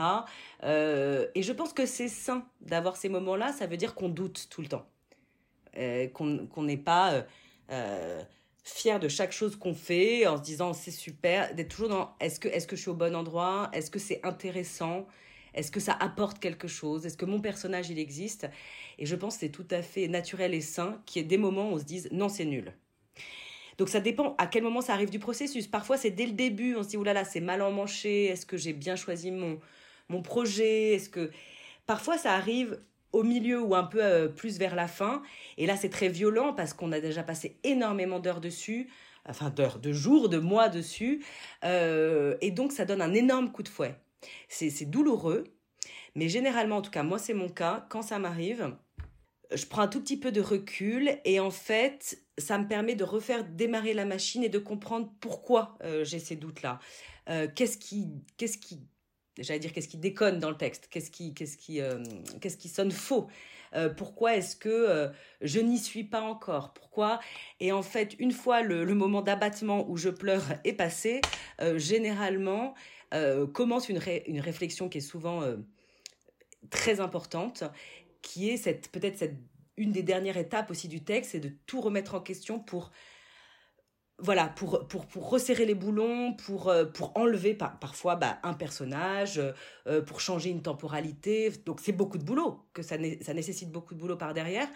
[0.62, 3.52] et je pense que c'est sain d'avoir ces moments-là.
[3.52, 4.86] Ça veut dire qu'on doute tout le temps,
[6.14, 7.24] qu'on n'est pas
[8.64, 12.40] fier de chaque chose qu'on fait, en se disant c'est super, d'être toujours dans est-ce
[12.40, 15.06] que, est-ce que je suis au bon endroit, est-ce que c'est intéressant,
[15.52, 18.48] est-ce que ça apporte quelque chose, est-ce que mon personnage il existe?
[18.98, 21.38] Et je pense que c'est tout à fait naturel et sain qu'il y ait des
[21.38, 22.72] moments où on se dise non c'est nul.
[23.78, 25.66] Donc ça dépend à quel moment ça arrive du processus.
[25.66, 28.72] Parfois c'est dès le début, on se dit oulala c'est mal emmanché, est-ce que j'ai
[28.72, 29.60] bien choisi mon,
[30.08, 31.30] mon projet, est-ce que...
[31.86, 32.78] Parfois ça arrive
[33.14, 35.22] au milieu ou un peu euh, plus vers la fin.
[35.56, 38.88] Et là, c'est très violent parce qu'on a déjà passé énormément d'heures dessus,
[39.26, 41.24] enfin d'heures, de jours, de mois dessus.
[41.64, 43.94] Euh, et donc, ça donne un énorme coup de fouet.
[44.48, 45.44] C'est douloureux,
[46.14, 47.86] mais généralement, en tout cas, moi, c'est mon cas.
[47.88, 48.74] Quand ça m'arrive,
[49.54, 53.04] je prends un tout petit peu de recul et en fait, ça me permet de
[53.04, 56.78] refaire démarrer la machine et de comprendre pourquoi euh, j'ai ces doutes-là.
[57.54, 58.86] qu'est-ce qui, qu'est-ce qui
[59.38, 62.02] j'allais dire qu'est-ce qui déconne dans le texte, qu'est-ce qui, qu'est-ce qui, euh,
[62.40, 63.28] qu'est-ce qui sonne faux.
[63.74, 65.08] Euh, pourquoi est-ce que euh,
[65.40, 67.18] je n'y suis pas encore Pourquoi?
[67.58, 71.20] Et en fait, une fois le, moment d'abattement où je pleure est passé,
[71.76, 72.74] généralement
[73.52, 75.44] commence une réflexion qui est souvent
[76.70, 77.62] très importante,
[78.24, 79.36] qui est cette peut-être cette
[79.76, 82.90] une des dernières étapes aussi du texte, c'est de tout remettre en question pour
[84.20, 89.42] voilà, pour, pour, pour resserrer les boulons, pour, euh, pour enlever parfois bah, un personnage,
[89.88, 91.50] euh, pour changer une temporalité.
[91.66, 94.68] Donc c'est beaucoup de boulot, que ça, ça nécessite beaucoup de boulot par derrière.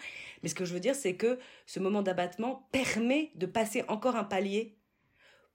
[0.43, 4.17] Mais ce que je veux dire, c'est que ce moment d'abattement permet de passer encore
[4.17, 4.77] un palier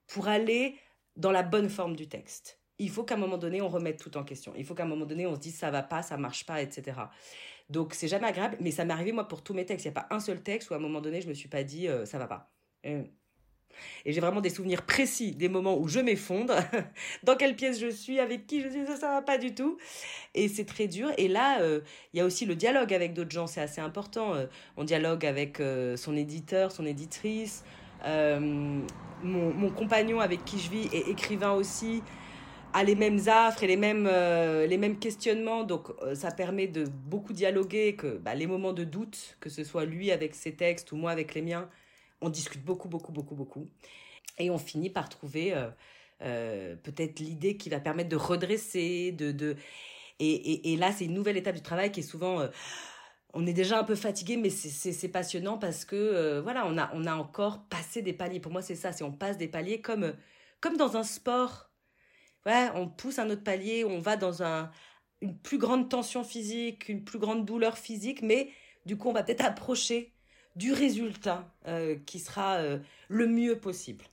[0.07, 0.77] pour aller
[1.17, 2.59] dans la bonne forme du texte.
[2.79, 4.55] Il faut qu'à un moment donné, on remette tout en question.
[4.57, 6.63] Il faut qu'à un moment donné, on se dise ça va pas, ça marche pas,
[6.63, 7.03] etc.
[7.71, 9.85] Donc c'est jamais agréable, mais ça m'est arrivé moi pour tous mes textes.
[9.87, 11.49] Il n'y a pas un seul texte où à un moment donné, je me suis
[11.49, 12.53] pas dit euh, ça va pas.
[14.05, 16.55] Et j'ai vraiment des souvenirs précis des moments où je m'effondre,
[17.23, 19.79] dans quelle pièce je suis, avec qui je suis, ça, ça va pas du tout.
[20.35, 21.11] Et c'est très dur.
[21.19, 21.81] Et là, euh,
[22.13, 24.35] il y a aussi le dialogue avec d'autres gens, c'est assez important.
[24.35, 24.47] Euh,
[24.77, 27.65] on dialogue avec euh, son éditeur, son éditrice,
[28.05, 28.85] mon,
[29.23, 32.03] mon, compagnon avec qui je vis est écrivain aussi
[32.75, 35.65] a les mêmes affres et les mêmes, les mêmes questionnements.
[35.65, 39.87] Donc, ça permet de beaucoup dialoguer, que bah, les moments de doute, que ce soit
[39.87, 41.71] lui avec ses textes ou moi avec les miens,
[42.21, 43.69] on discute beaucoup, beaucoup, beaucoup, beaucoup.
[44.39, 45.69] Et on finit par trouver euh,
[46.23, 49.33] euh, peut-être l'idée qui va permettre de redresser, de...
[49.33, 49.57] de...
[50.21, 52.41] Et, là, c'est une nouvelle étape du travail qui est souvent...
[52.41, 52.49] Euh,
[53.37, 57.05] on est déjà un peu fatigué, mais c'est passionnant parce que voilà, on a, on
[57.05, 58.39] a encore passé des paliers.
[58.39, 60.15] Pour moi, c'est ça, c'est on passe des paliers comme,
[60.61, 61.69] comme dans un sport.
[62.47, 64.71] On pousse un autre palier, on va dans un,
[65.21, 68.51] une plus grande tension physique, une plus grande douleur physique, mais
[68.87, 70.13] du coup, on va peut-être approcher
[70.57, 72.79] du résultat euh, qui sera euh,
[73.09, 74.05] le mieux possible.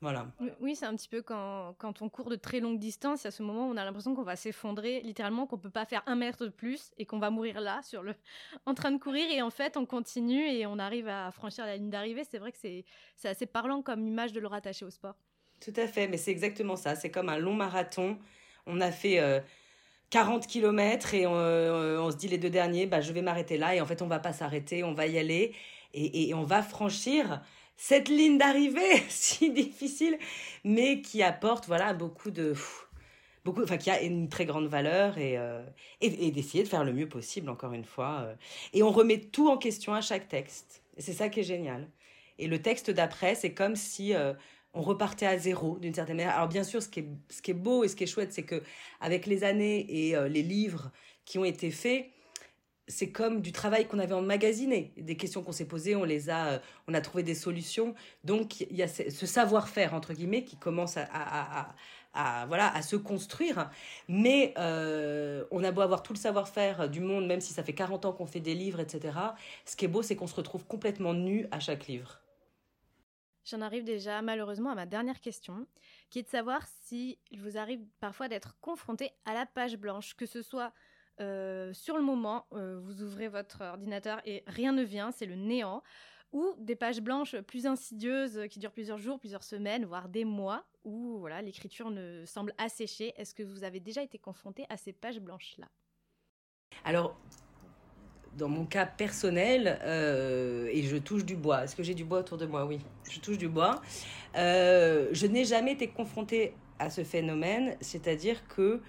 [0.00, 0.26] Voilà.
[0.58, 3.40] Oui, c'est un petit peu quand, quand on court de très longues distances, à ce
[3.44, 6.50] moment on a l'impression qu'on va s'effondrer, littéralement qu'on peut pas faire un mètre de
[6.50, 8.16] plus et qu'on va mourir là, sur le,
[8.66, 9.30] en train de courir.
[9.30, 12.24] Et en fait, on continue et on arrive à franchir la ligne d'arrivée.
[12.28, 12.84] C'est vrai que c'est
[13.28, 15.14] assez parlant comme image de le rattacher au sport.
[15.62, 16.96] Tout à fait, mais c'est exactement ça.
[16.96, 18.18] C'est comme un long marathon.
[18.66, 19.40] On a fait euh,
[20.12, 23.74] 40 km et euh, on, se dit les deux derniers, bah, je vais m'arrêter là.
[23.74, 25.54] Et en fait, on va pas s'arrêter, on va y aller
[25.94, 27.42] et, on va franchir
[27.76, 30.18] cette ligne d'arrivée si difficile,
[30.64, 32.54] mais qui apporte voilà beaucoup de
[33.44, 35.62] beaucoup, enfin qui a une très grande valeur et, euh,
[36.00, 38.20] d'essayer de faire le mieux possible encore une fois.
[38.22, 38.34] Euh.
[38.72, 40.82] Et on remet tout en question à chaque texte.
[40.98, 41.88] C'est ça qui est génial.
[42.38, 44.14] Et le texte d'après, c'est comme si
[44.74, 46.34] on repartait à zéro d'une certaine manière.
[46.34, 48.62] Alors bien sûr, ce qui est, beau et ce qui est chouette, c'est que
[49.00, 50.90] avec les années et euh, les livres
[51.24, 52.06] qui ont été faits,
[52.88, 56.46] c'est comme du travail qu'on avait emmagasiné, des questions qu'on s'est posées, on les a,
[56.48, 56.58] euh,
[56.88, 57.94] on a trouvé des solutions.
[58.24, 61.74] Donc il y a ce, savoir-faire entre guillemets qui commence à,
[62.46, 63.70] voilà à se construire.
[64.08, 67.74] Mais euh, on a beau avoir tout le savoir-faire du monde, même si ça fait
[67.74, 69.18] 40 ans qu'on fait des livres, etc.
[69.64, 72.21] Ce qui est beau, c'est qu'on se retrouve complètement nu à chaque livre.
[73.44, 75.66] J'en arrive déjà malheureusement à ma dernière question,
[76.10, 80.14] qui est de savoir si il vous arrive parfois d'être confronté à la page blanche,
[80.14, 80.72] que ce soit
[81.20, 85.34] euh, sur le moment, euh, vous ouvrez votre ordinateur et rien ne vient, c'est le
[85.34, 85.82] néant,
[86.32, 90.64] ou des pages blanches plus insidieuses qui durent plusieurs jours, plusieurs semaines, voire des mois,
[90.84, 93.12] où voilà l'écriture ne semble assécher.
[93.16, 95.68] Est-ce que vous avez déjà été confronté à ces pages blanches-là?
[96.84, 97.18] Alors,
[98.36, 101.64] dans mon cas personnel, euh, et je touche du bois.
[101.64, 102.64] Est-ce que j'ai du bois autour de moi?
[102.64, 102.80] Oui,
[103.10, 103.82] je touche du bois.
[104.36, 108.80] Euh, je n'ai jamais été confrontée à ce phénomène, c'est-à-dire que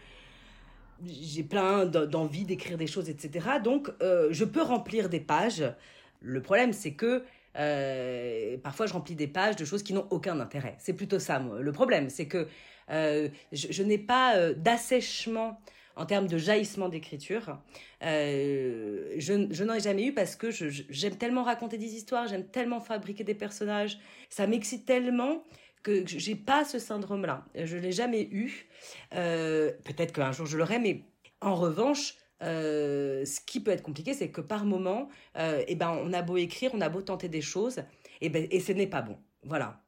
[1.06, 3.48] j'ai plein d'envie d'écrire des choses, etc.
[3.62, 5.64] Donc, euh, je peux remplir des pages.
[6.22, 7.24] Le problème, c'est que
[8.64, 10.76] parfois, je remplis des pages de choses qui n'ont aucun intérêt.
[10.80, 11.40] C'est plutôt ça.
[11.40, 12.48] Le problème, c'est que
[12.90, 15.60] je n'ai pas d'assèchement
[15.96, 17.58] en termes de jaillissement d'écriture.
[18.04, 22.80] Euh, je, n'en ai jamais eu parce que j'aime tellement raconter des histoires, j'aime tellement
[22.80, 25.44] fabriquer des personnages, ça m'excite tellement
[25.84, 27.46] que j'ai pas ce syndrome-là.
[27.56, 28.68] Je l'ai jamais eu.
[29.16, 31.04] Euh, peut-être qu'un jour je l'aurai, mais
[31.42, 36.14] en revanche, euh, ce qui peut être compliqué, c'est que par moment, eh ben, on
[36.14, 37.84] a beau écrire, on a beau tenter des choses,
[38.22, 39.18] et, ben, et ce n'est pas bon.
[39.44, 39.84] Voilà.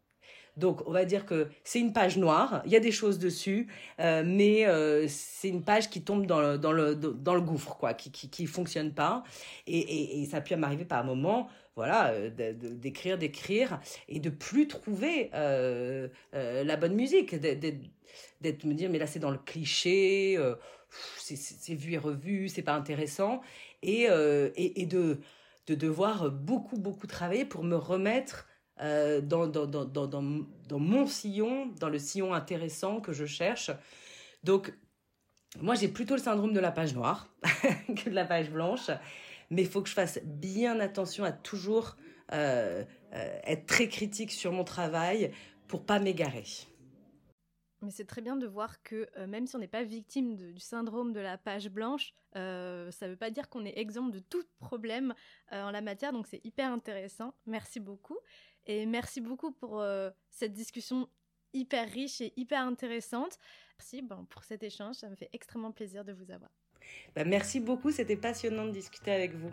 [0.58, 3.68] Donc, on va dire que c'est une page noire, il y a des choses dessus,
[4.00, 7.76] euh, mais euh, c'est une page qui tombe dans le, dans le, dans le gouffre,
[7.76, 9.24] quoi, qui, qui, fonctionne pas.
[9.68, 14.68] Et, et, ça a pu m'arriver par moment, voilà, euh, d'écrire, d'écrire, et de plus
[14.68, 20.40] trouver la bonne musique, d'être me dire, mais là, c'est dans le cliché,
[21.18, 23.42] c'est vu et revu, c'est pas intéressant,
[23.84, 25.20] et, et, et de,
[25.68, 28.48] de devoir beaucoup, beaucoup travailler pour me remettre
[28.82, 33.72] euh, dans, dans, dans, dans, mon sillon, dans le sillon intéressant que je cherche.
[34.44, 34.74] Donc,
[35.62, 37.34] moi, j'ai plutôt le syndrome de la page noire
[37.96, 38.90] que de la page blanche,
[39.50, 41.96] mais il faut que je fasse bien attention à toujours
[42.34, 45.32] euh, euh, être très critique sur mon travail
[45.68, 46.44] pour pas m'égarer.
[47.86, 50.60] Mais c'est très bien de voir que euh, même si on n'est pas victime du
[50.60, 54.20] syndrome de la page blanche, euh, ça ne veut pas dire qu'on est exempt de
[54.20, 55.14] tout problème
[55.52, 56.12] euh, en la matière.
[56.12, 57.36] Donc c'est hyper intéressant.
[57.46, 58.18] Merci beaucoup.
[58.68, 59.84] Et merci beaucoup pour
[60.30, 61.08] cette discussion
[61.54, 63.38] hyper riche et hyper intéressante.
[63.78, 64.96] Merci ben, pour cet échange.
[64.96, 66.52] Ça me fait extrêmement plaisir de vous avoir.
[67.16, 67.92] Bah, merci beaucoup.
[67.92, 69.52] C'était passionnant de discuter avec vous.